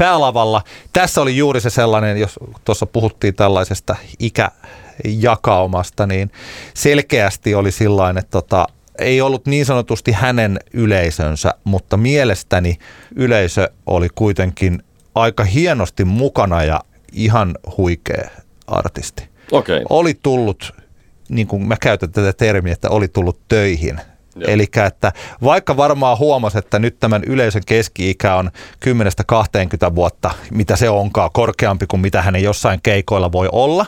[0.00, 0.62] päälavalla.
[0.92, 6.30] Tässä oli juuri se sellainen, jos tuossa puhuttiin tällaisesta ikäjakaumasta, niin
[6.74, 8.66] selkeästi oli sillain, että tota,
[8.98, 12.78] ei ollut niin sanotusti hänen yleisönsä, mutta mielestäni
[13.16, 14.82] yleisö oli kuitenkin
[15.14, 16.80] aika hienosti mukana ja
[17.12, 18.30] ihan huikea
[18.66, 19.28] artisti.
[19.52, 19.82] Okei.
[19.90, 20.74] Oli tullut,
[21.28, 24.00] niin kuin mä käytän tätä termiä, että oli tullut töihin.
[24.46, 25.12] Eli että
[25.42, 28.50] vaikka varmaan huomasi, että nyt tämän yleisön keski-ikä on
[29.90, 33.86] 10-20 vuotta, mitä se onkaan, korkeampi kuin mitä hänen jossain keikoilla voi olla,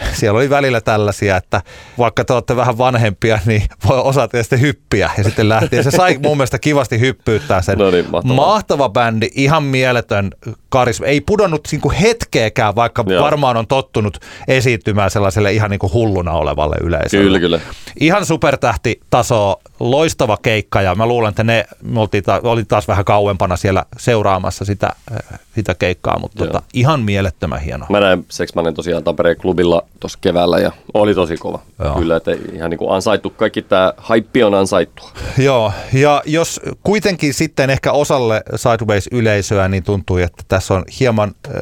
[0.18, 1.62] siellä oli välillä tällaisia, että
[1.98, 5.76] vaikka te olette vähän vanhempia, niin voi osa teistä hyppiä ja sitten lähti.
[5.76, 7.78] Ja se sai mun mielestä kivasti hyppyyttää sen.
[7.78, 8.36] No niin, mahtavaa.
[8.36, 10.30] Mahtava bändi, ihan mieletön
[10.76, 11.06] karisma.
[11.06, 13.22] Ei pudonnut niinku hetkeäkään, vaikka Joo.
[13.24, 14.18] varmaan on tottunut
[14.48, 17.24] esiintymään sellaiselle ihan niinku hulluna olevalle yleisölle.
[17.24, 17.60] Kyllä, kyllä.
[18.00, 23.04] Ihan supertähtitaso, loistava keikka ja mä luulen, että ne me oltiin ta- oli taas vähän
[23.04, 26.46] kauempana siellä seuraamassa sitä, äh, sitä keikkaa, mutta Joo.
[26.52, 27.86] tota, ihan mielettömän hieno.
[27.90, 31.58] Mä näin Seksmanen tosiaan Tampereen klubilla tuossa keväällä ja oli tosi kova.
[31.84, 31.94] Joo.
[31.98, 33.30] Kyllä, että ihan niin kuin ansaittu.
[33.30, 35.02] Kaikki tämä haippi on ansaittu.
[35.38, 41.52] Joo, ja jos kuitenkin sitten ehkä osalle Sideways-yleisöä niin tuntui, että tässä on hieman äh,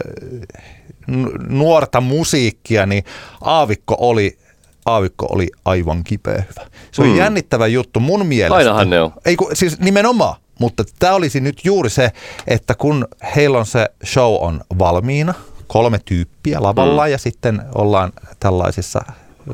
[1.49, 3.05] nuorta musiikkia, niin
[3.41, 4.39] Aavikko oli,
[4.87, 6.67] Aavikko oli aivan kipeä hyvä.
[6.93, 7.17] Se on Mm.
[7.17, 8.57] jännittävä juttu mun mielestä.
[8.57, 9.13] Ainahan ne on.
[9.25, 12.11] Ei, kun, siis nimenomaan, mutta tämä olisi nyt juuri se,
[12.47, 15.35] että kun heillä on se show on valmiina,
[15.67, 17.11] kolme tyyppiä lavalla mm.
[17.11, 19.01] ja sitten ollaan tällaisissa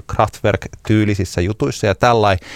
[0.07, 2.49] Kraftwerk-tyylisissä jutuissa ja tällainen.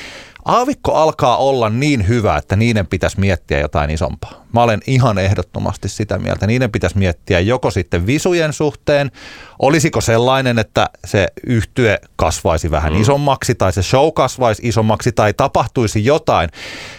[0.45, 4.45] Aavikko alkaa olla niin hyvä, että niiden pitäisi miettiä jotain isompaa.
[4.53, 6.47] Mä olen ihan ehdottomasti sitä mieltä.
[6.47, 9.11] Niiden pitäisi miettiä joko sitten visujen suhteen,
[9.59, 13.01] olisiko sellainen, että se yhtye kasvaisi vähän mm.
[13.01, 16.51] isommaksi tai se show kasvaisi isommaksi tai tapahtuisi jotain,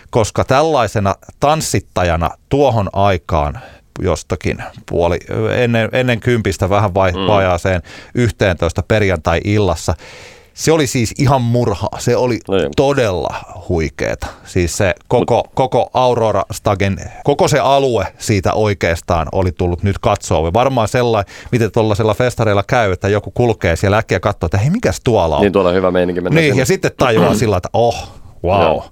[0.09, 3.59] koska tällaisena tanssittajana tuohon aikaan
[4.01, 4.57] jostakin
[4.89, 5.19] puoli,
[5.55, 7.17] ennen, ennen kympistä vähän vai, mm.
[7.27, 7.81] vajaaseen
[8.15, 9.93] 11 perjantai-illassa.
[10.53, 11.89] Se oli siis ihan murhaa.
[11.99, 12.69] Se oli No joo.
[12.75, 13.35] todella
[13.69, 14.27] huikeeta.
[14.45, 20.53] Siis se koko, koko Aurora Stagen, koko se alue siitä oikeastaan oli tullut nyt katsoa.
[20.53, 25.01] Varmaan sellainen, miten tuollaisella festareilla käy, että joku kulkee siellä äkkiä katsoo, että hei, mikäs
[25.03, 25.41] tuolla on?
[25.41, 26.61] Niin tuolla on hyvä meininki mennä Niin, sinne.
[26.61, 28.07] ja sitten tajuaa sillä, että oh,
[28.43, 28.61] wow.
[28.61, 28.85] Joo.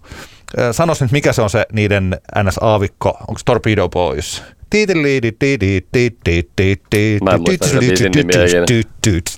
[0.71, 4.43] Sanois nyt, mikä se on se niiden NS-aavikko, onko Torpedo Boys?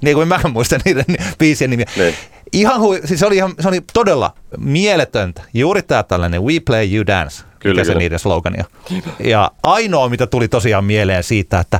[0.01, 1.05] Niin kuin mä en muista niiden
[1.39, 1.85] biisien nimiä.
[1.97, 2.15] Niin.
[2.51, 5.41] Ihan hui, siis se oli, ihan, se oli todella mieletöntä.
[5.53, 7.99] Juuri tämä tällainen We Play You Dance, Kyllä, mikä se kyllä.
[7.99, 8.65] niiden slogania.
[9.19, 11.79] Ja ainoa, mitä tuli tosiaan mieleen siitä, että,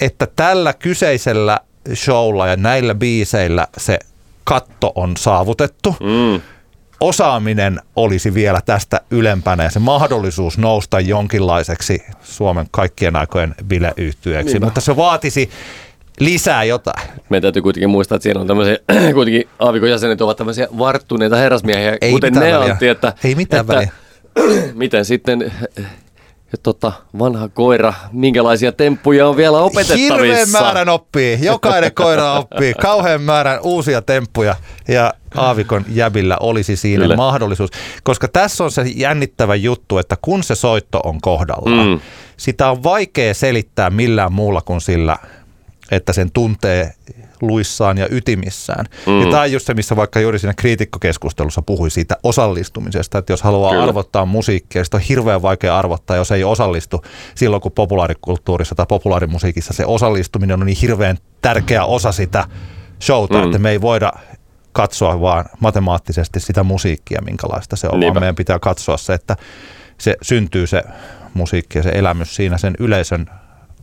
[0.00, 1.60] että tällä kyseisellä
[1.94, 3.98] showlla ja näillä biiseillä se
[4.44, 5.96] katto on saavutettu.
[6.00, 6.40] Mm.
[7.00, 14.66] Osaaminen olisi vielä tästä ylempänä ja se mahdollisuus nousta jonkinlaiseksi Suomen kaikkien aikojen bileyhtyeeksi, Niinpä.
[14.66, 15.50] mutta se vaatisi
[16.20, 17.08] lisää jotain.
[17.28, 18.76] Meidän täytyy kuitenkin muistaa, että siellä on tämmöisiä,
[19.14, 22.72] kuitenkin aavikon jäsenet ovat tämmöisiä varttuneita herrasmiehiä, Ei kuten ne väliä.
[22.72, 23.92] Antti, että, Ei mitään että, väliä.
[24.74, 25.52] miten sitten
[26.54, 30.14] eh, tota, vanha koira, minkälaisia temppuja on vielä opetettavissa?
[30.14, 34.56] Hirveän määrän oppii, jokainen koira oppii, kauhean määrän uusia temppuja
[34.88, 37.16] ja Aavikon jäbillä olisi siinä Kyllä.
[37.16, 37.70] mahdollisuus.
[38.02, 42.00] Koska tässä on se jännittävä juttu, että kun se soitto on kohdallaan, Mm.
[42.36, 45.16] sitä on vaikea selittää millään muulla kuin sillä,
[45.90, 46.92] että sen tuntee
[47.42, 48.86] luissaan ja ytimissään.
[49.06, 49.20] Mm.
[49.20, 53.42] Ja tämä on just se, missä vaikka juuri siinä kriitikkokeskustelussa puhui siitä osallistumisesta, että jos
[53.42, 53.84] haluaa Kyllä.
[53.84, 59.72] Arvottaa musiikkia, sitä on hirveän vaikea arvottaa, jos ei osallistu silloin, kun populaarikulttuurissa tai populaarimusiikissa
[59.72, 62.44] se osallistuminen on niin hirveän tärkeä osa sitä
[63.02, 63.44] showta, mm.
[63.44, 64.12] että me ei voida
[64.72, 68.14] katsoa vaan matemaattisesti sitä musiikkia, minkälaista se on, Niinpä.
[68.14, 69.36] vaan meidän pitää katsoa se, että
[69.98, 70.82] se syntyy se
[71.34, 73.26] musiikki ja se elämys siinä sen yleisön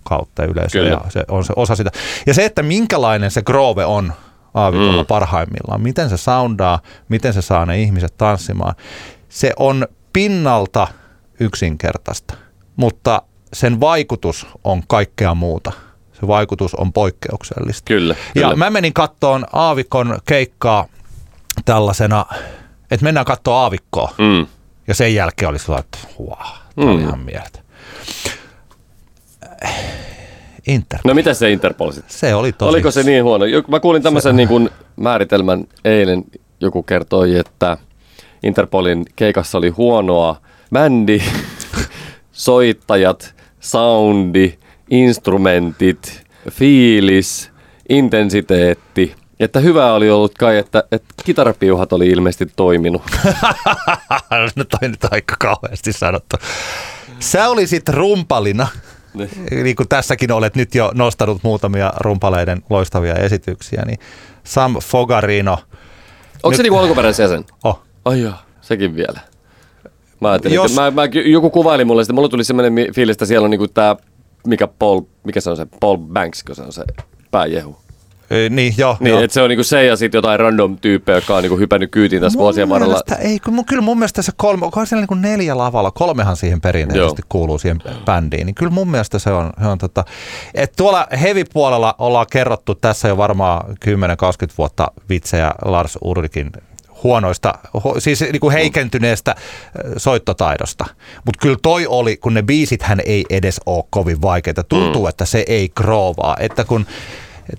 [0.08, 0.90] kautta yleisö Kyllä.
[0.90, 1.92] ja se on se osa sitä.
[2.26, 4.14] Ja se, että minkälainen se groove on
[4.54, 4.98] aavikolla Mm.
[5.00, 5.06] mm.
[5.06, 6.80] parhaimmillaan, miten se soundaa,
[7.10, 8.76] miten se saa ne ihmiset tanssimaan,
[9.30, 10.88] se on pinnalta
[11.40, 12.34] yksinkertaista,
[12.76, 13.22] mutta
[13.54, 15.72] sen vaikutus on kaikkea muuta.
[16.14, 17.86] Se vaikutus on poikkeuksellista.
[17.86, 18.48] Kyllä, kyllä.
[18.50, 20.86] Ja mä menin kattoon Aavikon keikkaa
[21.66, 22.26] tällaisena,
[22.92, 24.14] että mennään katsoa Aavikkoa.
[24.18, 24.48] Mm.
[24.88, 26.38] Ja sen jälkeen oli sellainen, että wow,
[26.76, 27.08] tämä oli Mm.
[27.08, 27.60] ihan mieltä.
[30.68, 31.00] Inter.
[31.06, 32.18] No mitä se Interpol sitten?
[32.18, 32.70] Se oli tosi.
[32.70, 33.46] Oliko se niin huono?
[33.68, 36.24] Mä kuulin tämmöisen niin kuin määritelmän eilen.
[36.60, 37.78] Joku kertoi, että
[38.44, 40.42] Interpolin keikassa oli huonoa
[40.74, 41.22] bändi,
[42.32, 44.54] soittajat, soundi,
[44.90, 47.52] instrumentit, fiilis,
[47.90, 49.16] intensiteetti.
[49.40, 53.02] Että hyvä oli ollut kai, että, että kitarapiuhat oli ilmeisesti toiminut.
[54.56, 56.36] no toi nyt aika kauheasti sanottu.
[57.20, 58.68] Sä olisit rumpalina,
[59.64, 64.00] niin kuin tässäkin olet nyt jo nostanut muutamia rumpaleiden loistavia esityksiä, niin
[64.44, 65.58] Sam Fogarino,
[66.44, 67.46] Onko se Nyt- niinku alkuperäisen jäsen?
[67.64, 68.46] oh, Ai jaa.
[68.62, 69.20] sekin vielä.
[70.22, 73.46] Mä ajattelin, Jos- mä, mä, joku kuvaili mulle sitä, mulla tuli semmoinen fiilis, että siellä
[73.46, 73.96] on niinku tää,
[74.48, 76.84] mikä Paul, mikä se on se, Paul Banks, kun se on se
[77.32, 77.78] pääjehu.
[78.32, 78.98] Ei, Niin, joo.
[79.00, 79.22] Niin, joo.
[79.22, 82.22] että se on niinku se ja sitten jotain random tyyppejä, jotka on niinku hypännyt kyytiin
[82.22, 83.02] tässä vuosien varrella.
[83.20, 86.36] ei, kyllä, mun- kyllä mun mielestä se kolme, onkohan siellä niin kuin neljä lavalla, kolmehan
[86.38, 87.28] siihen perinteisesti Joo.
[87.30, 90.06] kuuluu siihen bändiin, niin kyllä mun mielestä se on, se on tota,
[90.54, 96.52] että tuolla heavy-puolella ollaan kerrottu tässä jo varmaan 10-20 vuotta vitsejä Lars Ulrikin
[97.04, 97.54] huonoista,
[97.84, 99.36] hu, siis niin kuin heikentyneestä
[99.98, 100.86] soittotaidosta.
[101.26, 104.64] Mutta kyllä toi oli, kun ne biisithän ei edes ole kovin vaikeita.
[104.64, 105.10] Tuntuu, mm.
[105.10, 106.38] että se ei kroovaa.
[106.40, 106.86] Että kun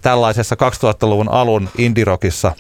[0.01, 2.53] tällaisessa 2000-luvun alun indirokissa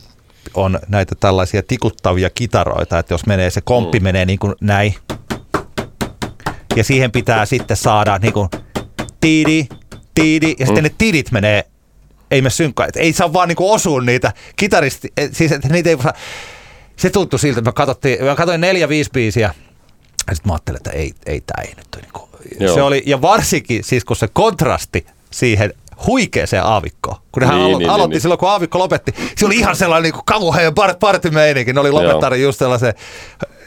[0.54, 4.04] on näitä tällaisia tikuttavia kitaroita, että jos menee se komppi mm.
[4.04, 4.94] menee niin kuin näin,
[6.76, 8.48] ja siihen pitää sitten saada niin kuin
[9.20, 9.66] tiidi,
[10.14, 10.88] tiidi, ja sitten mm.
[10.88, 11.64] ne tidit menee,
[12.30, 15.68] ei me synkkaan, että ei saa vaan niin kuin osua niitä kitaristi, et siis että
[15.68, 16.12] niitä ei saa,
[16.96, 19.54] se tuntui siltä, että mä, katsottiin, mä katsoin neljä, viisi biisiä,
[20.28, 22.74] ja sitten mä ajattelin, että ei, ei tämä ei nyt niin kuin, Joo.
[22.74, 25.74] se oli, ja varsinkin siis kun se kontrasti siihen
[26.06, 27.16] huikeeseen aavikkoon.
[27.32, 30.12] Kun hän Niin, alo- niin, aloitti niin, silloin, kun aavikko lopetti, se oli ihan sellainen
[30.12, 31.72] niin kauhean part- partimeininki.
[31.72, 32.94] Ne oli lopettanut just sellaisen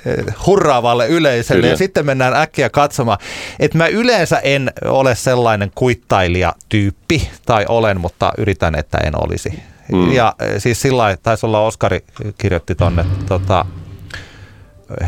[0.06, 1.74] eh, hurraavalle yleisölle Kyllä.
[1.74, 3.18] ja sitten mennään äkkiä katsomaan.
[3.60, 9.64] Että mä yleensä en ole sellainen kuittailija-tyyppi, tai olen, mutta yritän, että en olisi.
[9.92, 10.12] Mm.
[10.14, 12.00] Ja eh, siis sillä lailla, taisi olla Oskari
[12.38, 13.66] kirjoitti tonne tota,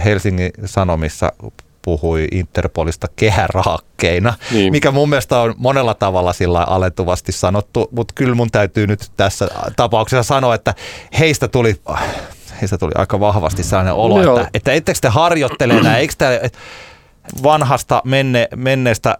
[0.05, 1.31] Helsingin Sanomissa
[1.85, 4.71] puhui Interpolista kehäraakkeina, Niin.
[4.71, 9.47] mikä mun mielestä on monella tavalla sillä alentuvasti sanottu, mutta kyllä mun täytyy nyt tässä
[9.75, 10.73] tapauksessa sanoa, että
[11.19, 11.75] heistä tuli,
[12.61, 14.37] heistä tuli aika vahvasti sellainen olo, Joo.
[14.37, 16.31] että, että ettekö te harjoittele enää, eikö tämä
[17.43, 19.17] vanhasta menne, menneestä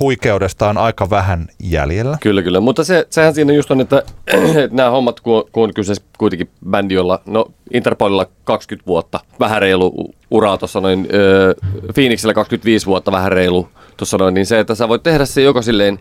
[0.00, 2.18] huikeudesta on aika vähän jäljellä.
[2.20, 2.60] Kyllä, kyllä.
[2.60, 4.02] Mutta se, sehän siinä just on, että,
[4.64, 9.62] että nämä hommat, kun, kun on kyseessä kuitenkin bändi, jolla, no Interpolilla 20 vuotta, vähän
[9.62, 11.54] reilu uraa tuossa noin, ö,
[11.94, 15.62] Phoenixillä 25 vuotta, vähän reilu tuossa noin, niin se, että sä voit tehdä se joko
[15.62, 15.98] silleen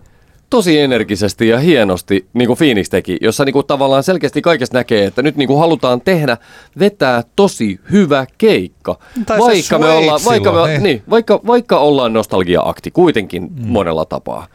[0.51, 5.05] tosi energisesti ja hienosti, niin kuin Phoenix teki, jossa niin kuin tavallaan selkeästi kaikesta näkee,
[5.05, 6.37] että nyt niin kuin halutaan tehdä,
[6.79, 8.99] vetää tosi hyvä keikka.
[9.25, 10.83] Tai vaikka, me ollaan, vaikka, me, niin.
[10.83, 13.67] niin, vaikka, vaikka ollaan nostalgia-akti kuitenkin mm.
[13.67, 14.47] monella tapaa.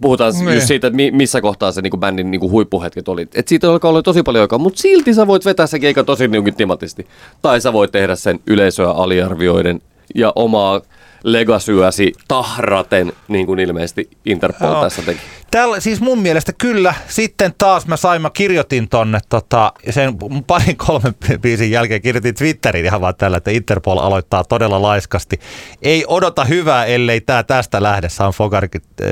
[0.00, 0.44] Puhutaan Niin.
[0.44, 0.54] niin.
[0.54, 3.28] just siitä, että mi- missä kohtaa se niinku bändin niinku huippuhetket oli.
[3.34, 6.28] Et siitä alkaa olla tosi paljon aikaa, mutta silti sä voit vetää se keika tosi
[6.28, 7.06] niinku timatisti.
[7.42, 9.80] Tai sä voit tehdä sen yleisöä aliarvioiden
[10.14, 10.80] ja omaa
[11.24, 14.82] legasyäsi tahraten, niin kuin ilmeisesti Interpol Joo.
[14.82, 15.20] tässä teki.
[15.54, 16.94] Tällä, siis mun mielestä kyllä.
[17.08, 20.14] Sitten taas mä sain, mä kirjoitin tonne tota, sen
[20.46, 25.40] parin kolmen biisin jälkeen kirjoitin Twitteriin ihan vaan tällä, että Interpol aloittaa todella laiskasti.
[25.82, 28.08] Ei odota hyvää, ellei tää tästä lähde.
[28.08, 29.08] Saan Fogarin, äh,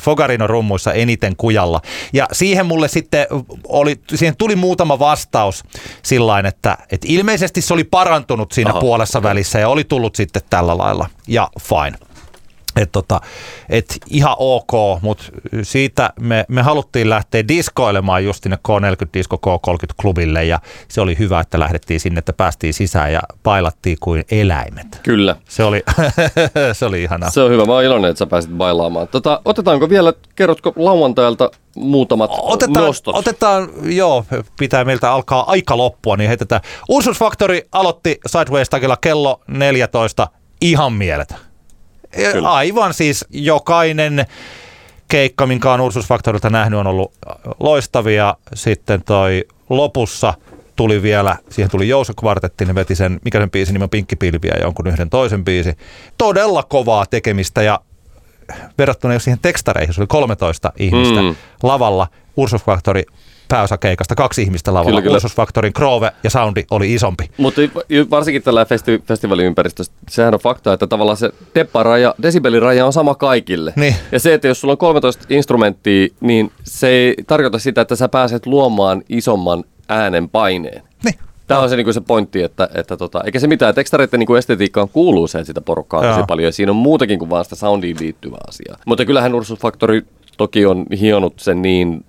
[0.00, 1.80] Fogarino rummuissa eniten kujalla.
[2.12, 3.26] Ja siihen mulle sitten
[3.68, 5.64] oli, siihen tuli muutama vastaus
[6.02, 8.80] sillain, että, että ilmeisesti se oli parantunut siinä Aha.
[8.80, 11.10] puolessa välissä ja oli tullut sitten tällä lailla.
[11.28, 12.15] Ja fine.
[12.76, 13.20] Et tota,
[13.68, 14.72] et ihan ok,
[15.02, 15.24] mutta
[15.62, 20.58] siitä me, me haluttiin lähteä diskoilemaan just sinne K40 Disco K30 klubille ja
[20.88, 25.00] se oli hyvä, että lähdettiin sinne, että päästiin sisään ja pailattiin kuin eläimet.
[25.02, 25.36] Kyllä.
[25.48, 25.82] Se oli,
[26.72, 27.30] se oli ihanaa.
[27.30, 27.64] Se on hyvä.
[27.64, 29.08] Mä oon iloinen, että sä pääsit bailaamaan.
[29.08, 33.16] Tota, otetaanko vielä, kerrotko lauantailta muutamat Otetaan, nostot?
[33.16, 34.24] otetaan, joo,
[34.58, 36.60] pitää meiltä alkaa aika loppua, niin heitetään.
[36.88, 40.28] Ursus Factory aloitti Sideways Tagilla kello 14,
[40.60, 41.34] ihan mieletö.
[42.32, 42.52] Kyllä.
[42.52, 44.26] Aivan siis jokainen
[45.08, 47.12] keikka, minkä on Ursus Factorilta nähnyt, on ollut
[47.60, 48.34] loistavia.
[48.54, 50.34] Sitten toi lopussa
[50.76, 54.52] tuli vielä, siihen tuli Jouso Kvartetti, ne veti sen, mikä sen biisin nimi on Pinkkipilviä
[54.56, 55.76] ja jonkun yhden toisen biisi.
[56.18, 57.80] Todella kovaa tekemistä ja
[58.78, 61.34] verrattuna jo siihen tekstareihin, se oli 13 ihmistä Mm.
[61.62, 62.08] lavalla.
[62.36, 63.02] Ursus Factory
[63.48, 65.02] pääosakeikasta, kaksi ihmistä lavalla.
[65.02, 65.72] Kyllä, kyllä.
[65.74, 67.30] Krove ja soundi oli isompi.
[67.36, 67.60] Mutta
[68.10, 73.72] varsinkin tällä festi- festivaaliympäristössä, sehän on fakta, että tavallaan se tepparaja, desibeliraja on sama kaikille.
[73.76, 73.94] Niin.
[74.12, 78.08] Ja se, että jos sulla on 13 instrumenttia, niin se ei tarkoita sitä, että sä
[78.08, 80.82] pääset luomaan isomman äänen paineen.
[81.04, 81.14] Niin.
[81.46, 83.74] Tämä on se, niin se pointti, että, että tota, eikä se mitään.
[83.74, 86.44] Tekstareiden niin estetiikkaan kuuluu se, että sitä porukkaa on tosi paljon.
[86.44, 88.78] Ja siinä on muutakin kuin vaan sitä soundiin liittyvää asiaa.
[88.86, 92.04] Mutta kyllähän Ursus Factory toki on hionut sen niin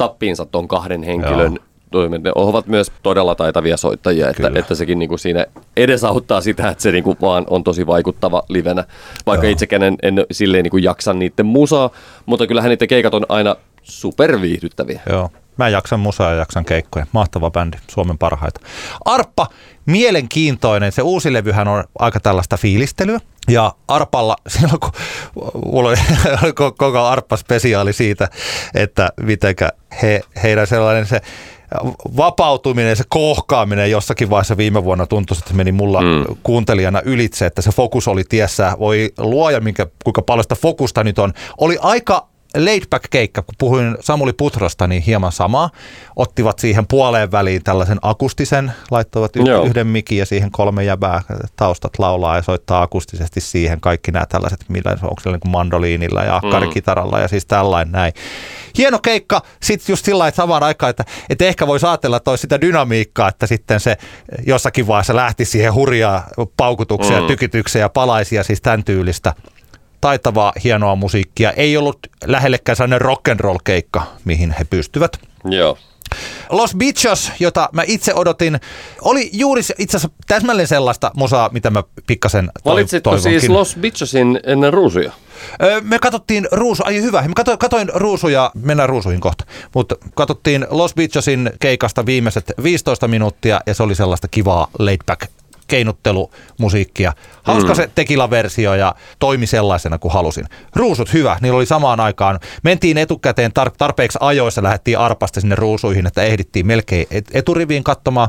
[0.00, 1.64] tappiinsa ton kahden henkilön Joo.
[1.90, 2.22] toimet.
[2.22, 4.58] Ne ovat myös todella taitavia soittajia, että, Kyllä.
[4.60, 5.46] että sekin niinku siinä
[5.76, 8.84] edesauttaa sitä, että se niinku vaan on tosi vaikuttava livenä.
[9.26, 9.52] Vaikka Joo.
[9.52, 11.90] itsekään en, en silleen niinku jaksa niiden musaa,
[12.26, 15.00] mutta kyllähän niiden keikat on aina superviihdyttäviä.
[15.10, 15.30] Joo.
[15.60, 17.06] Mä jaksan musaa ja jaksan keikkoja.
[17.12, 18.60] Mahtava bändi, Suomen parhaita.
[19.04, 19.46] Arppa,
[19.86, 20.92] mielenkiintoinen.
[20.92, 23.20] Se uusi levyhän on aika tällaista fiilistelyä.
[23.48, 24.90] Ja Arpalla, silloin kun
[25.64, 25.96] mulla oli
[26.60, 28.28] ko- koko Arppa-spesiaali siitä,
[28.74, 29.68] että mitenkä
[30.02, 31.20] he, heidän sellainen se
[32.16, 36.24] vapautuminen, se kohkaaminen jossakin vaiheessa viime vuonna tuntui, että meni mulla mm.
[36.42, 38.76] kuuntelijana ylitse, että se fokus oli tiessä.
[38.78, 41.32] Voi luoja, minkä, kuinka paljon sitä fokusta nyt on.
[41.58, 45.70] Oli aika laidback keikka, kun puhuin Samuli Putrosta, niin hieman samaa.
[46.16, 51.22] Ottivat siihen puoleen väliin tällaisen akustisen, laittoivat y- yhden mikin ja siihen kolme jäbää
[51.56, 56.22] taustat laulaa ja soittaa akustisesti siihen kaikki nämä tällaiset, millä onko se niin kuin mandoliinilla
[56.22, 57.22] ja akkarikitaralla mm.
[57.22, 58.12] ja siis tällainen näin.
[58.78, 62.42] Hieno keikka, sitten just sillä lailla samaan aikaan, että, että ehkä voisi ajatella, että olisi
[62.42, 63.96] sitä dynamiikkaa, että sitten se
[64.46, 66.26] jossakin vaiheessa lähti siihen hurjaa
[66.56, 67.26] paukutuksia, mm.
[67.26, 69.34] tykityksiä ja palaisia, siis tämän tyylistä
[70.00, 71.52] taitavaa, hienoa musiikkia.
[71.52, 73.00] Ei ollut lähellekään sellainen
[73.40, 75.16] roll keikka, mihin he pystyvät.
[75.44, 75.78] Joo.
[76.50, 78.60] Los Bichos, jota mä itse odotin,
[79.00, 82.72] oli juuri itse asiassa täsmälleen sellaista musaa, mitä mä pikkasen toivonkin.
[82.72, 85.12] Valitsitko siis Los Bichosin ennen ruusuja?
[85.62, 89.44] Öö, me katsottiin ruusu, ai hyvä, mä katoin, katoin ruusuja, mennään ruusuihin kohta,
[89.74, 95.00] mutta katsottiin Los Bichosin keikasta viimeiset 15 minuuttia ja se oli sellaista kivaa laid
[95.70, 97.12] keinuttelumusiikkia.
[97.42, 97.74] Hauska mm.
[97.74, 100.46] se tekila-versio ja toimi sellaisena kuin halusin.
[100.76, 102.40] Ruusut hyvä, niillä oli samaan aikaan.
[102.62, 108.28] Mentiin etukäteen tar- tarpeeksi ajoissa, lähdettiin arpasta sinne ruusuihin, että ehdittiin melkein et- eturiviin katsomaan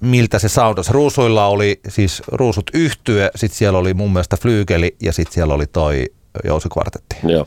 [0.00, 0.90] miltä se soundas.
[0.90, 5.66] Ruusuilla oli siis ruusut yhtyö, sitten siellä oli mun mielestä flygeli ja sitten siellä oli
[5.66, 6.06] toi
[6.44, 7.16] jousikvartetti.
[7.22, 7.46] Joo.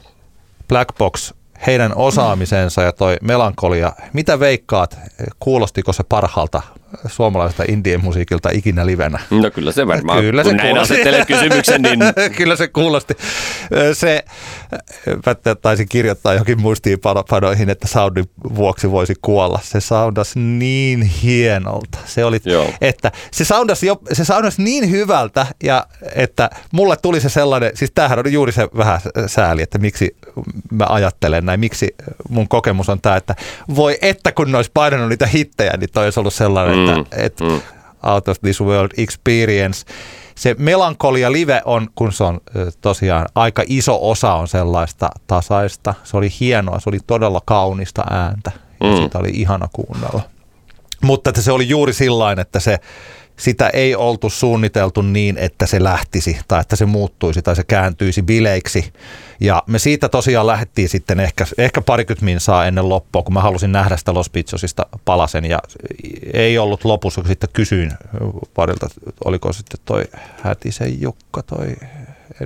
[0.67, 1.33] Black Box,
[1.67, 3.93] heidän osaamisensa ja toi melankolia.
[4.13, 4.99] Mitä veikkaat,
[5.39, 6.61] kuulostiko se parhaalta
[7.07, 9.19] suomalaisesta indien musiikilta ikinä livenä.
[9.29, 11.99] No kyllä se varmaan, kyllä se kun näin asettelee kysymyksen, niin...
[12.37, 13.13] kyllä se kuulosti.
[13.93, 14.25] Se,
[15.25, 18.25] mä taisin kirjoittaa jokin muistiinpanoihin, että soundin
[18.55, 19.59] vuoksi voisi kuolla.
[19.63, 21.97] Se soundasi niin hienolta.
[22.05, 22.39] Se, oli,
[22.81, 27.91] että se soundasi, jo, se soundasi niin hyvältä, ja että mulle tuli se sellainen, siis
[27.95, 30.15] tämähän on juuri se vähän sääli, että miksi
[30.71, 31.95] mä ajattelen näin, miksi
[32.29, 33.35] mun kokemus on tämä, että
[33.75, 37.15] voi että kun ne olisi painanut niitä hittejä, niin toi olisi ollut sellainen, mm, että,
[37.15, 37.61] että mm.
[38.03, 39.85] out of this world experience.
[40.35, 42.39] Se melankolia live on, kun se on
[42.81, 45.93] tosiaan aika iso osa on sellaista tasaista.
[46.03, 49.03] Se oli hienoa, se oli todella kaunista ääntä ja mm.
[49.03, 50.21] sitä oli ihana kuunnella.
[51.01, 52.79] Mutta että se oli juuri sillain, että se,
[53.39, 58.21] sitä ei oltu suunniteltu niin, että se lähtisi tai että se muuttuisi tai se kääntyisi
[58.21, 58.93] bileiksi.
[59.39, 63.71] Ja me siitä tosiaan lähdettiin sitten ehkä, ehkä parikymmentä minsaa ennen loppua, kun mä halusin
[63.71, 65.59] nähdä sitä Los Pizzosista palasen ja
[66.33, 67.91] ei ollut lopussa, kun sitten kysyin
[68.53, 68.89] parilta,
[69.25, 70.03] oliko sitten toi
[70.43, 71.75] Hätisen Jukka toi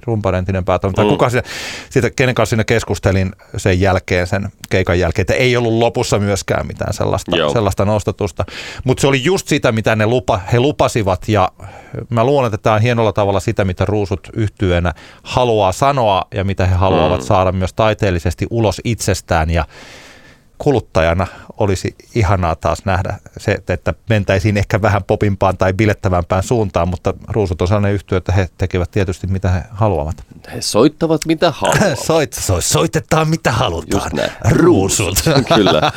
[0.06, 1.10] rumpan entinen päätoimittaja, mm.
[1.10, 1.50] kuka siitä,
[1.90, 6.68] siitä, kenen kanssa sinne keskustelin sen jälkeen, sen keikan jälkeen, että ei ollut lopussa myöskään
[6.68, 8.46] mitään sellaista, sellaista nostatusta.
[8.84, 11.52] Mutta se oli just sitä, mitä ne lupa, he lupasivat ja
[12.10, 16.66] mä luulen, että tämä on hienolla tavalla sitä, mitä ruusut yhtyenä haluaa sanoa ja mitä
[16.66, 17.26] he haluavat mm.
[17.26, 19.66] saada myös taiteellisesti ulos itsestään ja
[20.62, 27.14] kuluttajana olisi ihanaa taas nähdä se, että mentäisiin ehkä vähän popimpaan tai bilettävämpään suuntaan, mutta
[27.28, 30.24] ruusut on sellainen yhtiö, että he tekevät tietysti mitä he haluavat.
[30.54, 32.00] He soittavat mitä haluavat.
[32.00, 34.12] Soit, so, soitetaan mitä halutaan.
[34.52, 35.16] Ruusut.
[35.56, 35.92] Kyllä.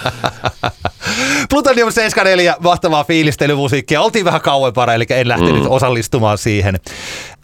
[1.50, 4.00] Plutonium 74, mahtavaa fiilistelymusiikkia.
[4.00, 5.70] Oltiin vähän kauempana, eli en lähtenyt mm.
[5.70, 6.80] osallistumaan siihen.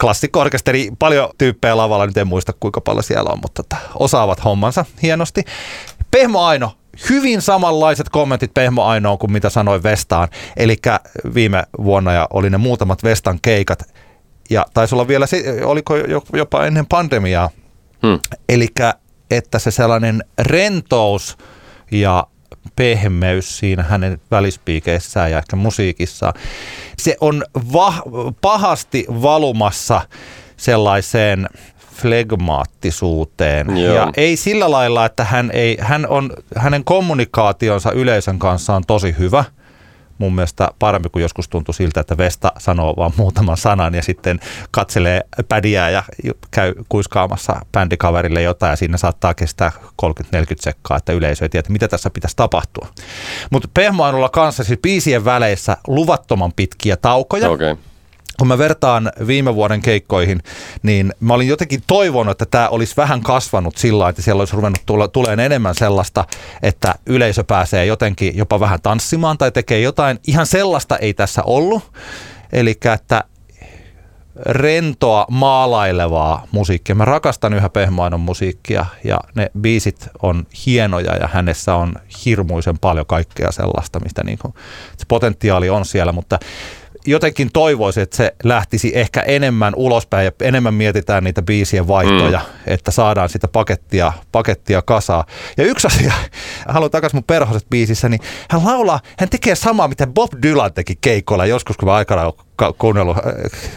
[0.03, 5.43] Klassikko-orkesteri, paljon tyyppejä lavalla, nyt en muista kuinka paljon siellä on, mutta osaavat hommansa hienosti.
[6.11, 6.73] Pehmo Aino,
[7.09, 10.27] hyvin samanlaiset kommentit Pehmo Ainoon kuin mitä sanoin Vestaan.
[10.57, 10.77] Eli
[11.33, 13.83] viime vuonna ja oli ne muutamat Vestan keikat.
[14.49, 15.25] Ja taisi olla vielä,
[15.65, 15.93] oliko
[16.33, 17.49] jopa ennen pandemiaa.
[18.07, 18.19] Hmm.
[18.49, 18.67] Eli
[19.31, 21.37] että se sellainen rentous
[21.91, 22.27] ja
[22.75, 26.33] pehmeys siinä hänen välispiikeissään ja ehkä musiikissaan,
[26.97, 28.03] se on va-
[28.41, 30.01] pahasti valumassa
[30.57, 31.49] sellaiseen
[32.01, 33.77] flegmaattisuuteen.
[33.77, 33.95] Joo.
[33.95, 39.15] Ja ei sillä lailla, että hän, ei, hän on, hänen kommunikaationsa yleisön kanssa on tosi
[39.19, 39.43] hyvä.
[40.17, 44.39] Mun mielestä parempi kuin joskus tuntui siltä, että Vesta sanoo vaan muutaman sanan ja sitten
[44.71, 46.03] katselee pädiä ja
[46.51, 49.71] käy kuiskaamassa bändikaverille jotain ja siinä saattaa kestää
[50.05, 50.05] 30-40
[50.59, 52.87] sekkaa, että yleisö ei tiedä, mitä tässä pitäisi tapahtua.
[53.51, 57.49] Mutta Pehmoinulla kanssa siis biisien väleissä luvattoman pitkiä taukoja.
[57.49, 57.75] Okay
[58.41, 60.39] kun mä vertaan viime vuoden keikkoihin,
[60.83, 64.81] niin mä olin jotenkin toivonut, että tämä olisi vähän kasvanut sillä että siellä olisi ruvennut
[64.85, 66.25] tule, tuleen enemmän sellaista,
[66.63, 70.19] että yleisö pääsee jotenkin jopa vähän tanssimaan tai tekee jotain.
[70.27, 71.91] Ihan sellaista ei tässä ollut.
[72.53, 73.23] Eli että
[74.45, 76.95] rentoa, maalailevaa musiikkia.
[76.95, 81.93] Mä rakastan yhä Pehmoainon musiikkia ja ne biisit on hienoja ja hänessä on
[82.25, 84.53] hirmuisen paljon kaikkea sellaista, mistä niin kuin,
[84.97, 86.39] se potentiaali on siellä, mutta
[87.05, 92.73] jotenkin toivoisin, että se lähtisi ehkä enemmän ulospäin ja enemmän mietitään niitä biisien vaihtoja, mm.
[92.73, 95.25] että saadaan sitä pakettia, pakettia kasaa.
[95.57, 96.13] Ja yksi asia,
[96.67, 100.97] haluan takaisin mun perhoset biisissä, niin hän laulaa, hän tekee samaa, mitä Bob Dylan teki
[101.01, 102.33] keikolla joskus, kun mä aikana
[102.77, 103.17] kuunnellut.
[103.17, 103.23] Äh,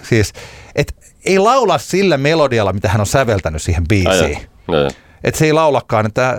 [0.02, 0.32] siis,
[0.74, 0.94] että
[1.24, 4.38] ei laula sillä melodialla, mitä hän on säveltänyt siihen biisiin.
[5.24, 6.36] Että se ei laulakaan, että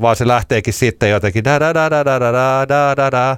[0.00, 3.36] vaan se lähteekin sitten jotenkin ja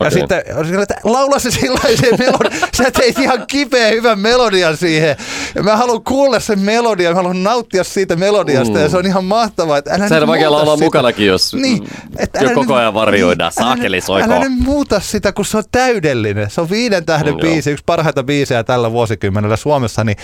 [0.00, 0.10] okay.
[0.10, 0.42] sitten
[0.82, 2.50] että laula se sellaisen melodian.
[2.76, 5.16] Sä teit ihan kipeä hyvän melodian siihen.
[5.54, 8.80] Ja mä haluan kuulla sen melodian, mä haluan nauttia siitä melodiasta mm.
[8.80, 9.78] ja se on ihan mahtavaa.
[9.78, 11.88] Että älä Sehän on vaikea laulaa mukanakin, jos niin,
[12.18, 13.52] että jo koko ajan varjoidaan.
[13.52, 14.26] Saakeli soiko.
[14.26, 16.50] Älä, älä nyt muuta sitä, kun se on täydellinen.
[16.50, 20.16] Se on viiden tähden mm, biisi, yksi parhaita biisejä tällä vuosikymmenellä Suomessa, niin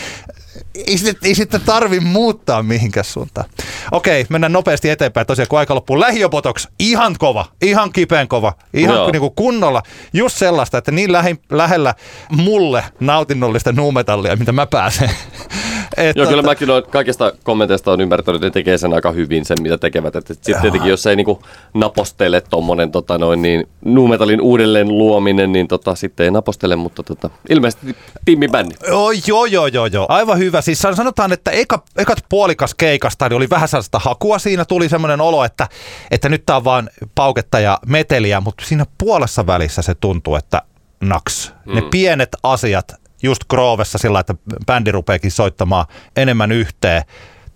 [0.75, 3.51] ei sitten, ei sitten tarvi muuttaa mihinkään suuntaan.
[3.93, 5.27] Okei, mennään nopeasti eteenpäin.
[5.27, 9.83] Tosiaan kun aika loppuu, lähiopotoks, ihan kova, ihan kipeän kova, ihan niin kuin kunnolla.
[10.13, 11.95] Just sellaista, että niin lähi, lähellä
[12.31, 15.11] mulle nautinnollista nuumetallia, mitä mä pääsen.
[15.97, 19.57] Et Joo, kyllä mäkin olen kaikista kommenteista on ymmärtänyt, että tekee sen aika hyvin sen,
[19.63, 20.15] mitä tekevät.
[20.15, 21.43] Sitten tietenkin, jos ei niinku
[21.75, 27.31] napostele tuommoinen tota noin, niin nuumetallin uudelleen luominen, niin tota, sitten ei napostele, mutta tota,
[27.49, 28.75] ilmeisesti timmibändi.
[28.91, 30.07] Oh, joo, joo, joo, joo.
[30.09, 30.61] Aivan hyvä.
[30.61, 34.39] Siis sanotaan, että eka, ekat puolikas keikasta niin oli vähän sellaista hakua.
[34.39, 35.69] Siinä tuli semmoinen olo, että,
[36.11, 40.63] että nyt tämä on vaan pauketta ja meteliä, mutta siinä puolessa välissä se tuntuu, että
[41.01, 41.53] naks.
[41.67, 41.75] Mm.
[41.75, 44.35] Ne pienet asiat just Groovessa sillä, että
[44.67, 47.03] bändi rupeekin soittamaan enemmän yhteen.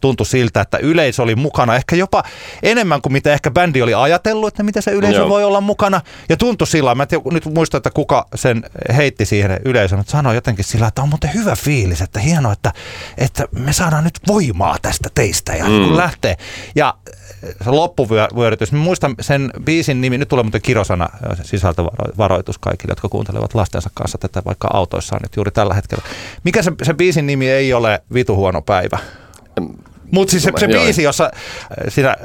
[0.04, 2.22] Tuntui siltä, että yleisö oli mukana ehkä jopa
[2.62, 5.28] enemmän kuin mitä ehkä bändi oli ajatellut, että miten se yleisö Joo.
[5.28, 6.00] voi olla mukana.
[6.28, 8.64] Ja tuntui sillä, mä en tiedä, nyt muista, että kuka sen
[8.96, 12.72] heitti siihen yleisön, mutta sanoi jotenkin sillä, että on muuten hyvä fiilis, että hienoa, että,
[13.18, 15.84] että me saadaan nyt voimaa tästä teistä ja mm.
[15.84, 16.36] kun lähtee.
[16.74, 16.94] Ja
[17.64, 18.72] se loppuvyörytys.
[18.72, 21.08] Mä muistan sen biisin nimi, nyt tulee muuten kirosana
[21.42, 26.04] sisältövaroitus kaikille, jotka kuuntelevat lastensa kanssa tätä vaikka autoissaan nyt juuri tällä hetkellä.
[26.44, 28.98] Mikä se, se biisin nimi ei ole Vitu huono päivä?
[30.14, 32.16] Mutta siis se, se biisi, jossa äh, siinä,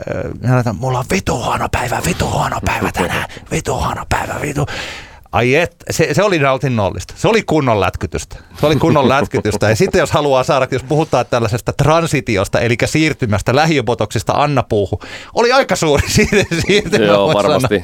[0.65, 4.65] äh, mulla on vitu huono päivä, vitu huono päivä tänään, vitu huono päivä, vitu.
[5.32, 7.13] Ai et, se, se oli nautinnollista.
[7.17, 8.36] Se oli kunnon lätkytystä.
[8.59, 9.69] Se oli kunnon lätkytystä.
[9.69, 14.99] Ja sitten jos haluaa saada, jos puhutaan tällaisesta transitiosta, eli siirtymästä lähiöbotoksista Anna-puuhun,
[15.34, 16.09] oli aika suuri
[16.67, 17.05] siirtymä.
[17.05, 17.84] Joo, varmasti,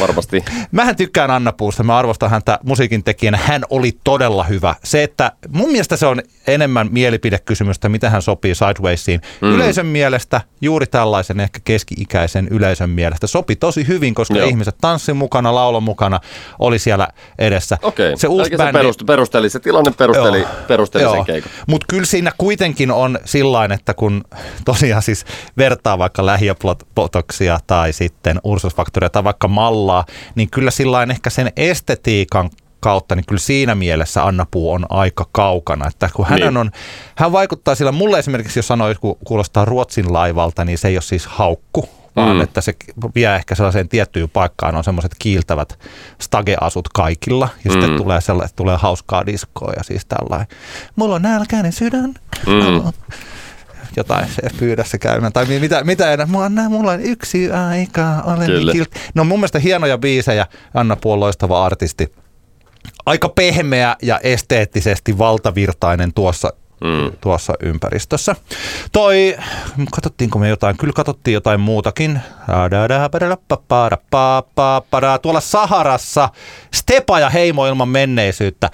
[0.00, 0.44] varmasti.
[0.72, 3.38] Mähän tykkään Anna-puusta, mä arvostan häntä musiikin tekijänä.
[3.42, 4.74] Hän oli todella hyvä.
[4.84, 9.20] Se, että mun mielestä se on enemmän mielipidekysymystä, mitä hän sopii Sidewaysiin.
[9.40, 9.48] Mm.
[9.48, 14.48] Yleisön mielestä, juuri tällaisen ehkä keski-ikäisen yleisön mielestä, sopi tosi hyvin, koska Joo.
[14.48, 16.20] ihmiset tanssin mukana, laulon mukana,
[16.58, 17.08] oli siellä
[17.38, 17.78] edessä.
[17.82, 21.14] Okei, se uusi bändi, se perusteli, perusteli, se tilanne perusteli, joo, perusteli joo.
[21.14, 21.50] sen keikan.
[21.66, 24.24] Mutta kyllä siinä kuitenkin on sillain, että kun
[24.64, 25.24] tosiaan siis
[25.56, 30.04] vertaa vaikka lähiöpotoksia tai sitten Ursusfaktoria tai vaikka Mallaa,
[30.34, 35.26] niin kyllä sillain ehkä sen estetiikan kautta, niin kyllä siinä mielessä Anna Puu on aika
[35.32, 35.88] kaukana.
[35.88, 36.56] Että kun hänen niin.
[36.56, 36.70] on,
[37.16, 41.02] hän vaikuttaa sillä, mulle esimerkiksi jos sanoo, kun kuulostaa Ruotsin laivalta, niin se ei ole
[41.02, 42.42] siis haukku, vaan mm.
[42.42, 42.74] että se
[43.14, 45.78] vie ehkä sellaiseen tiettyyn paikkaan, on semmoiset kiiltävät
[46.20, 47.72] stageasut kaikilla, ja mm.
[47.72, 50.46] sitten tulee, sellaista, tulee hauskaa diskoa ja siis tällainen,
[50.96, 52.14] mulla on nälkäinen sydän,
[52.46, 52.92] mm.
[53.96, 58.46] jotain se pyydässä käymään, tai mitä, mitä enää, mulla on, mulla on yksi aika, olen
[58.46, 58.72] Kyllä.
[58.72, 58.94] Kilt...
[59.14, 62.12] No mun mielestä hienoja biisejä, Anna Puol loistava artisti,
[63.06, 66.52] aika pehmeä ja esteettisesti valtavirtainen tuossa
[66.84, 67.12] mm.
[67.20, 68.36] tuossa ympäristössä.
[68.92, 69.36] Toi,
[69.90, 70.76] katsottiinko me jotain?
[70.76, 72.20] Kyllä katsottiin jotain muutakin.
[75.22, 76.28] Tuolla Saharassa
[76.74, 78.70] Stepa ja heimo ilman menneisyyttä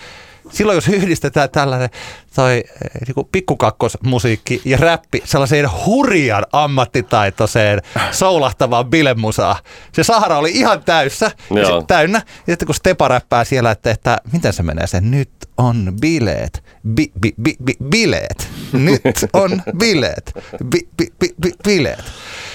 [0.50, 1.90] silloin jos yhdistetään tällainen
[2.34, 9.56] toi eh, niin pikkukakkosmusiikki ja räppi sellaiseen hurjan ammattitaitoiseen soulahtavaan bilemusaan.
[9.92, 12.22] Se Sahara oli ihan täyssä, ja se, täynnä.
[12.46, 16.64] Ja sitten kun Stepa räppää siellä, että, että miten se menee se, nyt on bileet,
[16.94, 20.32] bi, bi, bi, bi, bileet, nyt on bileet,
[20.64, 22.04] bi, bi, bi, bi, bileet.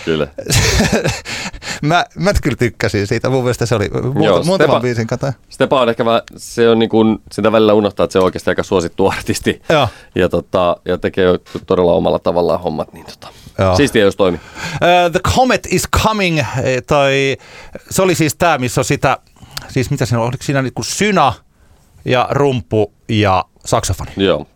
[0.06, 0.28] Kyllä.
[1.82, 3.30] mä, mä kyllä tykkäsin siitä.
[3.30, 5.34] Mun mielestä se oli muuta, Joo, muutaman Stepa, biisin kata.
[5.50, 8.50] Stepa on ehkä vähän, se on niin kuin, sitä välillä unohtaa, että se on oikeasti
[8.50, 9.62] aika suosittu artisti.
[9.70, 9.88] Joo.
[10.16, 12.94] Ja, tota, ja tekee todella omalla tavallaan hommat.
[12.94, 13.28] Niin tota,
[13.78, 14.42] siistiä, jos toimii.
[14.74, 17.38] Uh, the Comet is Coming, eh, tai
[17.90, 19.18] se oli siis tämä, missä on sitä,
[19.68, 21.34] siis mitä siinä on, oliko siinä niin kuin syna
[22.06, 24.12] ja rumpu ja saksofoni?
[24.18, 24.48] Joo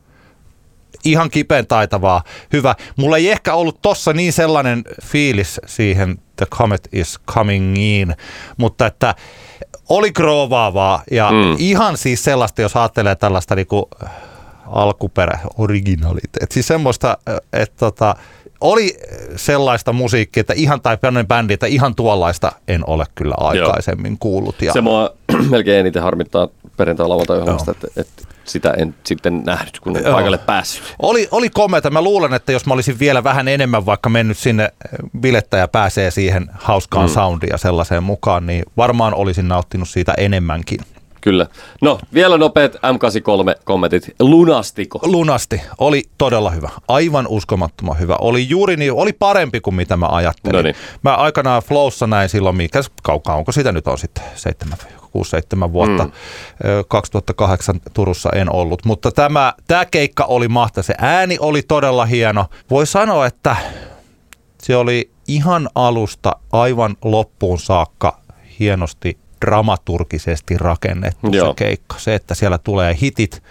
[1.05, 2.23] ihan kipeän taitavaa,
[2.53, 2.75] hyvä.
[2.95, 8.15] Mulla ei ehkä ollut tossa niin sellainen fiilis siihen The Comet is Coming In,
[8.57, 9.15] mutta että
[9.89, 11.55] oli groovaavaa ja mm.
[11.57, 13.89] ihan siis sellaista, jos ajattelee tällaista niinku
[14.67, 16.51] alkuperä, originaliteet.
[16.51, 17.17] Siis semmoista,
[17.53, 18.15] että tota,
[18.61, 18.97] oli
[19.35, 24.17] sellaista musiikkia, että ihan tai bändi, että ihan tuollaista en ole kyllä aikaisemmin Joo.
[24.19, 24.61] kuullut.
[24.61, 24.73] Ja...
[24.73, 25.13] Se mua
[25.49, 27.39] melkein eniten harmittaa perjantai lauantai
[27.71, 30.13] että, että sitä en sitten nähnyt, kun en Joo.
[30.13, 30.95] paikalle päässyt.
[30.99, 31.89] Oli, oli komeata.
[31.89, 34.69] Mä luulen, että jos mä olisin vielä vähän enemmän vaikka mennyt sinne
[35.19, 37.13] bilettäjä pääsee siihen hauskaan mm.
[37.13, 40.79] soundia sellaiseen mukaan, niin varmaan olisin nauttinut siitä enemmänkin.
[41.21, 41.47] Kyllä.
[41.81, 44.15] No, vielä nopeat M83-kommentit.
[44.19, 44.99] Lunastiko?
[45.03, 45.61] Lunasti.
[45.77, 46.69] Oli todella hyvä.
[46.87, 48.15] Aivan uskomattoman hyvä.
[48.19, 50.55] Oli juuri niin, oli parempi kuin mitä mä ajattelin.
[50.55, 50.75] Noniin.
[51.03, 54.77] Mä aikanaan Flowssa näin silloin, mikä kaukaa, onko sitä nyt on sitten seitsemän
[55.67, 56.03] 6-7 vuotta.
[56.03, 56.11] Mm.
[56.87, 60.83] 2008 Turussa en ollut, mutta tämä, tämä keikka oli mahtava.
[60.83, 62.45] Se ääni oli todella hieno.
[62.69, 63.55] Voi sanoa, että
[64.63, 68.19] se oli ihan alusta aivan loppuun saakka
[68.59, 71.47] hienosti dramaturgisesti rakennettu Joo.
[71.47, 71.99] se keikka.
[71.99, 73.43] Se, että siellä tulee hitit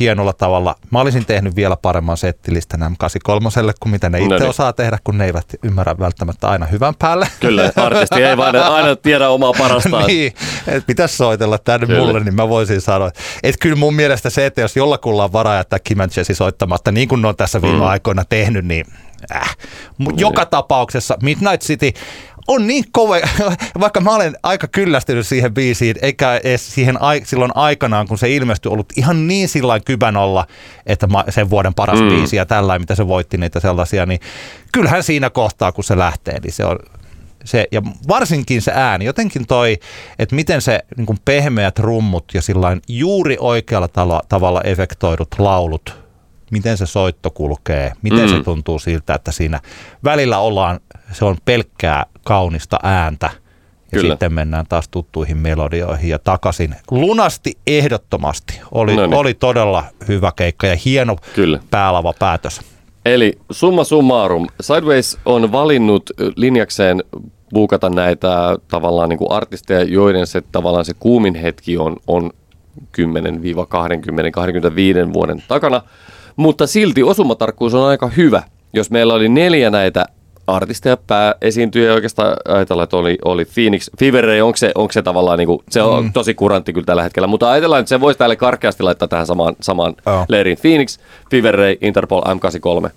[0.00, 0.74] hienolla tavalla.
[0.90, 4.48] Mä olisin tehnyt vielä paremman settilistan M83, kuin mitä ne itse no niin.
[4.48, 7.28] osaa tehdä, kun ne eivät ymmärrä välttämättä aina hyvän päälle.
[7.40, 10.06] Kyllä, artisti ei vain aina tiedä omaa parastaan.
[10.06, 10.32] niin,
[10.66, 12.00] että pitäisi soitella tänne kyllä.
[12.00, 13.10] mulle, niin mä voisin sanoa,
[13.42, 17.08] että kyllä mun mielestä se, että jos jollakulla on varaa jättää Kim Jesse soittamatta, niin
[17.08, 17.86] kuin ne on tässä viime mm.
[17.86, 18.86] aikoina tehnyt, niin
[19.34, 19.56] Äh.
[20.16, 20.50] Joka niin.
[20.50, 21.92] tapauksessa Midnight City
[22.48, 23.14] on niin kova,
[23.80, 28.72] vaikka mä olen aika kyllästynyt siihen biisiin, eikä edes siihen silloin aikanaan, kun se ilmestyi,
[28.72, 30.46] ollut ihan niin sillä kybän olla,
[30.86, 32.08] että sen vuoden paras mm.
[32.08, 34.20] biisi ja tällainen, mitä se voitti niitä sellaisia, niin
[34.72, 36.78] kyllähän siinä kohtaa, kun se lähtee, niin se on
[37.44, 39.78] se, ja varsinkin se ääni, jotenkin toi,
[40.18, 45.96] että miten se niin kuin pehmeät rummut ja sillain juuri oikealla tala, tavalla efektoidut laulut,
[46.50, 48.28] miten se soitto kulkee, miten mm.
[48.28, 49.60] se tuntuu siltä, että siinä
[50.04, 50.80] välillä ollaan
[51.12, 53.30] se on pelkkää kaunista ääntä.
[53.92, 54.12] Ja Kyllä.
[54.12, 56.74] sitten mennään taas tuttuihin melodioihin ja takaisin.
[56.90, 58.60] Lunasti ehdottomasti.
[58.72, 59.14] Oli, no niin.
[59.14, 61.58] oli todella hyvä keikka ja hieno Kyllä.
[61.70, 62.60] päälava päätös.
[63.04, 64.46] Eli summa summarum.
[64.60, 67.04] Sideways on valinnut linjakseen
[67.54, 72.30] buukata näitä tavallaan niin kuin artisteja, joiden se tavallaan se kuumin hetki on, on
[72.80, 72.82] 10-20-25
[75.12, 75.82] vuoden takana.
[76.36, 78.42] Mutta silti osumatarkkuus on aika hyvä.
[78.72, 80.06] Jos meillä oli neljä näitä
[80.48, 83.90] artisteja pääesiintyjä oikeastaan ajatellaan, että oli, oli Phoenix.
[83.98, 86.12] Fever onko se, onko se tavallaan, niin kuin, se on mm.
[86.12, 89.56] tosi kurantti kyllä tällä hetkellä, mutta ajatellaan, että se voisi tälle karkeasti laittaa tähän samaan,
[89.60, 90.24] samaan oh.
[90.28, 90.58] leiriin.
[90.60, 90.98] Phoenix,
[91.30, 92.90] Fever Interpol, M83.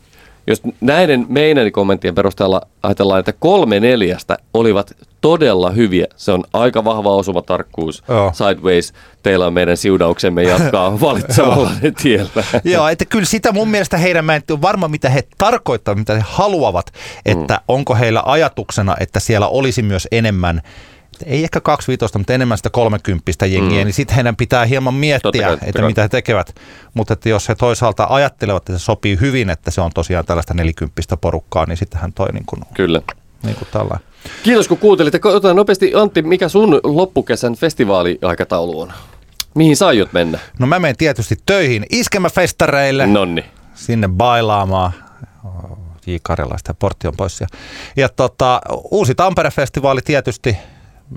[0.52, 6.06] Jos näiden meidän kommenttien perusteella ajatellaan, että kolme neljästä olivat todella hyviä.
[6.16, 8.04] Se on aika vahva osumatarkkuus.
[8.08, 8.34] Oh.
[8.34, 8.94] Sideways,
[9.24, 11.72] teillä on meidän siudauksemme jatkaa valitsemalla
[12.02, 12.44] tiellä.
[12.64, 16.14] Joo, että kyllä sitä mun mielestä heidän, mä en ole varma mitä he tarkoittavat, mitä
[16.14, 16.94] he haluavat,
[17.26, 17.64] että mm.
[17.68, 20.62] onko heillä ajatuksena, että siellä olisi myös enemmän
[21.26, 23.86] ei ehkä 25, mutta enemmän sitä 30 jengiä, mm.
[23.86, 26.56] niin sitten heidän pitää hieman miettiä, kai, että mitä he tekevät.
[26.94, 30.54] Mutta että jos he toisaalta ajattelevat, että se sopii hyvin, että se on tosiaan tällaista
[30.54, 33.02] 40 porukkaa, niin sittenhän toi niin kuin, Kyllä.
[33.44, 34.08] Niin kuin tällainen.
[34.44, 35.26] Kiitos kun kuuntelit.
[35.26, 38.94] Otetaan nopeasti Antti, mikä sun loppukesän festivaaliaikataulu on?
[39.56, 40.40] Mihin sä aiot mennä?
[40.60, 43.08] No mä menen tietysti töihin iskemäfestareille.
[43.08, 43.46] Nonni.
[43.74, 44.92] Sinne bailaamaan.
[46.08, 46.16] J.
[46.24, 47.42] Karjalaista ja Portti on pois.
[47.42, 47.48] Ja,
[47.96, 48.62] ja tota,
[48.92, 50.58] uusi Tampere-festivaali tietysti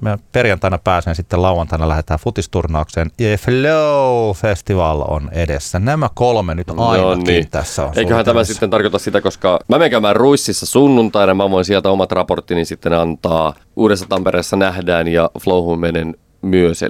[0.03, 3.11] mä perjantaina pääsen sitten lauantaina lähdetään futisturnaukseen.
[3.21, 5.79] Ja Flow Festival on edessä.
[5.79, 7.51] Nämä kolme nyt ainakin no niin.
[7.51, 7.93] tässä on.
[7.97, 12.13] Eiköhän tämä sitten tarkoita sitä, koska mä menen käymään Ruississa sunnuntaina, mä voin sieltä omat
[12.13, 13.55] raporttini sitten antaa.
[13.77, 16.83] Uudessa Tampereessa nähdään ja Flowhun menen myös.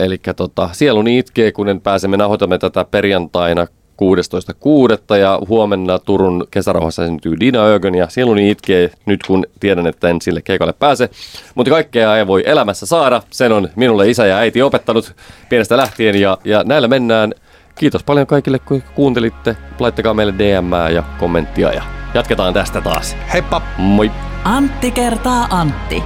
[0.00, 3.66] Eli tota, sieluni itkee, kun pääsemme nauhoitamme tätä perjantaina
[4.00, 5.16] 16.6.
[5.16, 10.20] ja huomenna Turun kesärauhassa syntyy Dina Ögön ja sieluni itkee nyt kun tiedän, että en
[10.20, 11.10] sille keikalle pääse.
[11.54, 13.22] Mutta kaikkea ei voi elämässä saada.
[13.30, 15.14] Sen on minulle isä ja äiti opettanut
[15.48, 17.34] pienestä lähtien ja, ja näillä mennään.
[17.74, 19.56] Kiitos paljon kaikille, kun kuuntelitte.
[19.78, 21.82] Laittakaa meille DM ja kommenttia ja
[22.14, 23.16] jatketaan tästä taas.
[23.32, 23.62] Heippa!
[23.78, 24.10] Moi!
[24.44, 26.02] Antti kertaa Antti.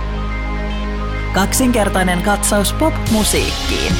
[1.34, 3.92] Kaksinkertainen katsaus pop-musiikkiin.